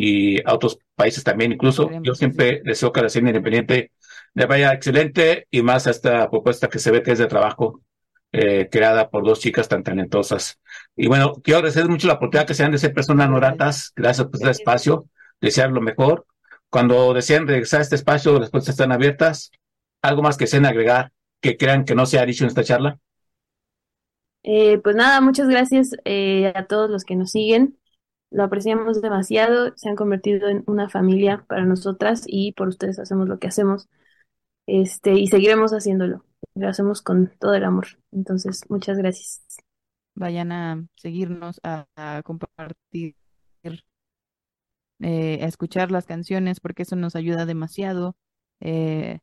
y 0.00 0.40
a 0.48 0.54
otros 0.54 0.78
países 0.94 1.24
también 1.24 1.50
incluso. 1.50 1.82
Esperemos 1.82 2.06
Yo 2.06 2.14
siempre 2.14 2.62
deseo 2.64 2.92
que 2.92 3.00
la 3.00 3.08
escena 3.08 3.30
independiente 3.30 3.90
le 4.32 4.46
vaya 4.46 4.72
excelente 4.72 5.48
y 5.50 5.62
más 5.62 5.88
a 5.88 5.90
esta 5.90 6.30
propuesta 6.30 6.68
que 6.68 6.78
se 6.78 6.92
ve 6.92 7.02
que 7.02 7.10
es 7.10 7.18
de 7.18 7.26
trabajo 7.26 7.82
eh, 8.30 8.68
creada 8.70 9.10
por 9.10 9.24
dos 9.24 9.40
chicas 9.40 9.68
tan 9.68 9.82
talentosas. 9.82 10.60
Y 10.94 11.08
bueno, 11.08 11.32
quiero 11.42 11.58
agradecer 11.58 11.88
mucho 11.88 12.06
la 12.06 12.12
oportunidad 12.12 12.46
que 12.46 12.54
sean 12.54 12.70
de 12.70 12.78
ser 12.78 12.94
personas 12.94 13.28
no 13.28 13.36
gratas. 13.38 13.92
Gracias 13.96 14.28
por 14.28 14.36
este 14.36 14.50
espacio, 14.50 15.06
desear 15.40 15.72
lo 15.72 15.80
mejor. 15.80 16.26
Cuando 16.70 17.12
deseen 17.12 17.48
regresar 17.48 17.80
a 17.80 17.82
este 17.82 17.96
espacio, 17.96 18.38
las 18.38 18.50
puertas 18.50 18.68
están 18.68 18.92
abiertas. 18.92 19.50
Algo 20.00 20.22
más 20.22 20.36
que 20.36 20.44
deseen 20.44 20.64
agregar 20.64 21.10
que 21.40 21.56
crean 21.56 21.84
que 21.84 21.96
no 21.96 22.06
se 22.06 22.20
ha 22.20 22.24
dicho 22.24 22.44
en 22.44 22.48
esta 22.48 22.62
charla. 22.62 23.00
Eh, 24.44 24.78
pues 24.78 24.94
nada, 24.94 25.20
muchas 25.20 25.48
gracias 25.48 25.90
eh, 26.04 26.52
a 26.54 26.66
todos 26.66 26.88
los 26.88 27.02
que 27.02 27.16
nos 27.16 27.32
siguen. 27.32 27.76
Lo 28.30 28.44
apreciamos 28.44 29.00
demasiado, 29.00 29.72
se 29.76 29.88
han 29.88 29.96
convertido 29.96 30.48
en 30.48 30.64
una 30.66 30.88
familia 30.88 31.44
para 31.48 31.64
nosotras 31.64 32.24
y 32.26 32.52
por 32.52 32.68
ustedes 32.68 32.98
hacemos 32.98 33.28
lo 33.28 33.38
que 33.38 33.48
hacemos. 33.48 33.88
Este, 34.66 35.14
y 35.14 35.28
seguiremos 35.28 35.72
haciéndolo. 35.72 36.24
Lo 36.54 36.68
hacemos 36.68 37.02
con 37.02 37.32
todo 37.40 37.54
el 37.54 37.64
amor. 37.64 37.86
Entonces, 38.12 38.62
muchas 38.68 38.98
gracias. 38.98 39.42
Vayan 40.14 40.52
a 40.52 40.84
seguirnos, 40.96 41.60
a, 41.62 41.86
compartir, 42.24 43.14
eh, 45.00 45.38
a 45.42 45.46
escuchar 45.46 45.90
las 45.90 46.06
canciones, 46.06 46.60
porque 46.60 46.82
eso 46.82 46.96
nos 46.96 47.16
ayuda 47.16 47.46
demasiado. 47.46 48.16
eh, 48.60 49.20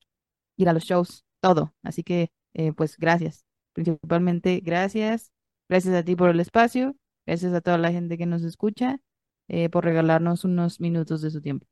ir 0.58 0.70
a 0.70 0.74
los 0.74 0.84
shows, 0.86 1.26
todo. 1.42 1.74
Así 1.84 2.04
que, 2.04 2.32
eh, 2.54 2.74
pues, 2.74 2.98
gracias. 2.98 3.46
Principalmente, 3.74 4.62
gracias. 4.64 5.32
Gracias 5.70 5.96
a 5.96 6.04
ti 6.04 6.16
por 6.16 6.30
el 6.30 6.40
espacio. 6.40 6.96
Gracias 7.26 7.54
a 7.54 7.62
toda 7.62 7.78
la 7.78 7.92
gente 7.92 8.18
que 8.18 8.26
nos 8.26 8.44
escucha, 8.44 9.00
eh, 9.48 9.70
por 9.70 9.86
regalarnos 9.86 10.44
unos 10.46 10.80
minutos 10.80 11.22
de 11.22 11.32
su 11.32 11.42
tiempo. 11.42 11.68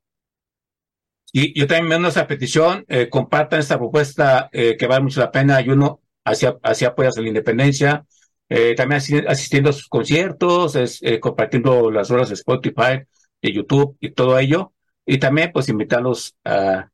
Y 1.32 1.58
yo 1.58 1.66
también 1.66 2.04
a 2.04 2.08
esa 2.08 2.26
petición, 2.26 2.84
eh, 2.88 3.08
compartan 3.08 3.58
esta 3.60 3.78
propuesta 3.78 4.48
eh, 4.52 4.76
que 4.76 4.86
vale 4.86 5.02
mucho 5.02 5.20
la 5.20 5.32
pena 5.32 5.60
y 5.60 5.68
uno 5.70 6.00
hacia, 6.24 6.56
hacia 6.62 6.88
apoyas 6.88 7.18
a 7.18 7.22
la 7.22 7.28
independencia, 7.28 8.06
eh, 8.48 8.74
también 8.76 8.98
asi- 8.98 9.24
asistiendo 9.26 9.70
a 9.70 9.72
sus 9.72 9.88
conciertos, 9.88 10.76
es, 10.76 11.02
eh, 11.02 11.18
compartiendo 11.20 11.90
las 11.90 12.10
horas 12.10 12.28
de 12.28 12.34
Spotify, 12.34 13.02
de 13.42 13.52
YouTube 13.52 13.96
y 14.00 14.10
todo 14.10 14.38
ello, 14.38 14.72
y 15.04 15.18
también 15.18 15.50
pues 15.52 15.68
invitarlos 15.68 16.36
a, 16.44 16.88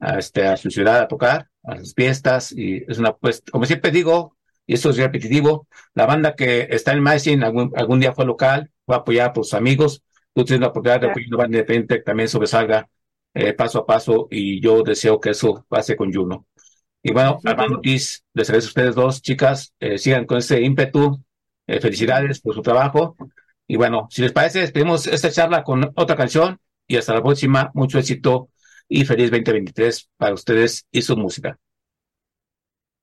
a, 0.00 0.18
este, 0.18 0.46
a 0.46 0.56
su 0.56 0.70
ciudad 0.70 1.00
a 1.00 1.08
tocar, 1.08 1.48
a 1.64 1.78
sus 1.78 1.94
fiestas, 1.94 2.52
y 2.52 2.84
es 2.88 2.98
una 2.98 3.16
pues, 3.16 3.42
como 3.50 3.66
siempre 3.66 3.90
digo, 3.90 4.36
y 4.70 4.74
esto 4.74 4.90
es 4.90 4.98
repetitivo. 4.98 5.66
La 5.94 6.06
banda 6.06 6.36
que 6.36 6.68
está 6.70 6.92
en 6.92 7.02
Maicin 7.02 7.42
algún, 7.42 7.72
algún 7.74 7.98
día 7.98 8.12
fue 8.12 8.24
local, 8.24 8.70
fue 8.86 8.94
apoyada 8.94 9.32
por 9.32 9.44
sus 9.44 9.54
amigos. 9.54 10.04
Tú 10.32 10.44
tienes 10.44 10.60
la 10.60 10.68
oportunidad 10.68 11.00
de 11.00 11.10
apoyar 11.10 11.26
una 11.26 11.36
banda 11.38 11.58
independiente 11.58 11.96
que 11.96 12.02
también 12.02 12.28
sobresalga 12.28 12.88
eh, 13.34 13.52
paso 13.52 13.80
a 13.80 13.86
paso 13.86 14.28
y 14.30 14.60
yo 14.60 14.84
deseo 14.84 15.18
que 15.18 15.30
eso 15.30 15.66
pase 15.68 15.96
con 15.96 16.12
Juno. 16.12 16.46
Y 17.02 17.12
bueno, 17.12 17.40
Armando 17.44 17.78
Ortiz, 17.78 18.24
les 18.32 18.48
agradezco 18.48 18.68
a 18.68 18.70
ustedes 18.70 18.94
dos, 18.94 19.22
chicas, 19.22 19.74
eh, 19.80 19.98
sigan 19.98 20.24
con 20.24 20.38
ese 20.38 20.60
ímpetu. 20.62 21.20
Eh, 21.66 21.80
felicidades 21.80 22.40
por 22.40 22.54
su 22.54 22.62
trabajo. 22.62 23.16
Y 23.66 23.74
bueno, 23.74 24.06
si 24.08 24.22
les 24.22 24.30
parece, 24.30 24.60
despedimos 24.60 25.08
esta 25.08 25.32
charla 25.32 25.64
con 25.64 25.90
otra 25.96 26.14
canción 26.14 26.60
y 26.86 26.96
hasta 26.96 27.14
la 27.14 27.22
próxima. 27.24 27.72
Mucho 27.74 27.98
éxito 27.98 28.50
y 28.88 29.04
feliz 29.04 29.32
2023 29.32 30.10
para 30.16 30.34
ustedes 30.34 30.86
y 30.92 31.02
su 31.02 31.16
música. 31.16 31.58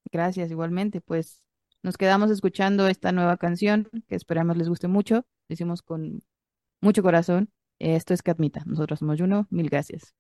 Gracias, 0.10 0.50
igualmente. 0.50 1.02
Pues 1.02 1.44
nos 1.84 1.98
quedamos 1.98 2.32
escuchando 2.32 2.88
esta 2.88 3.12
nueva 3.12 3.38
canción 3.38 3.90
que 4.08 4.16
esperamos 4.16 4.58
les 4.58 4.70
guste 4.70 4.88
mucho. 4.88 5.26
Lo 5.48 5.54
hicimos 5.54 5.82
con 5.82 6.24
mucho 6.82 7.04
corazón. 7.04 7.50
Esto 7.80 8.14
es 8.14 8.22
Catmita. 8.22 8.64
Nosotros 8.66 9.00
somos 9.00 9.20
Juno. 9.20 9.48
Mil 9.50 9.70
gracias. 9.70 10.14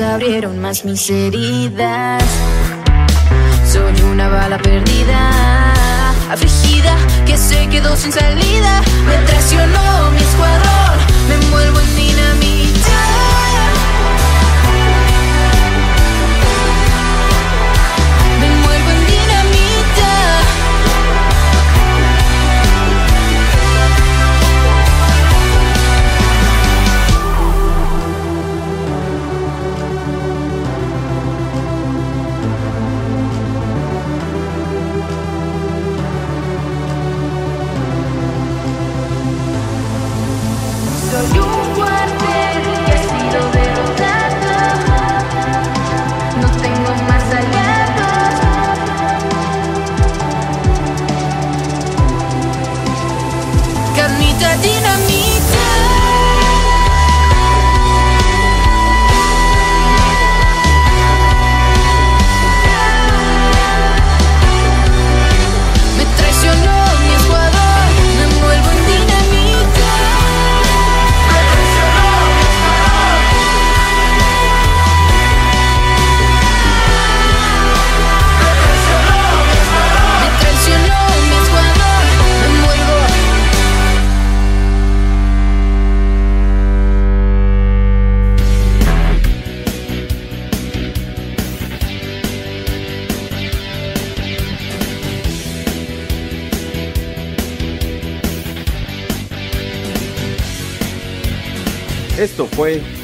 Abrieron 0.00 0.58
más 0.58 0.84
mis 0.84 1.10
heridas. 1.10 2.22
Soy 3.70 4.00
una 4.02 4.28
bala 4.28 4.58
perdida, 4.58 5.72
afligida, 6.30 6.96
que 7.26 7.36
se 7.36 7.68
quedó 7.68 7.96
sin 7.96 8.12
salida. 8.12 8.82
Me 9.06 9.16
traicionó 9.26 10.10
mi 10.12 10.18
escuadrón, 10.18 10.98
me 11.28 11.34
envuelvo 11.34 11.80
en 11.80 11.96
dinamita. 11.96 12.67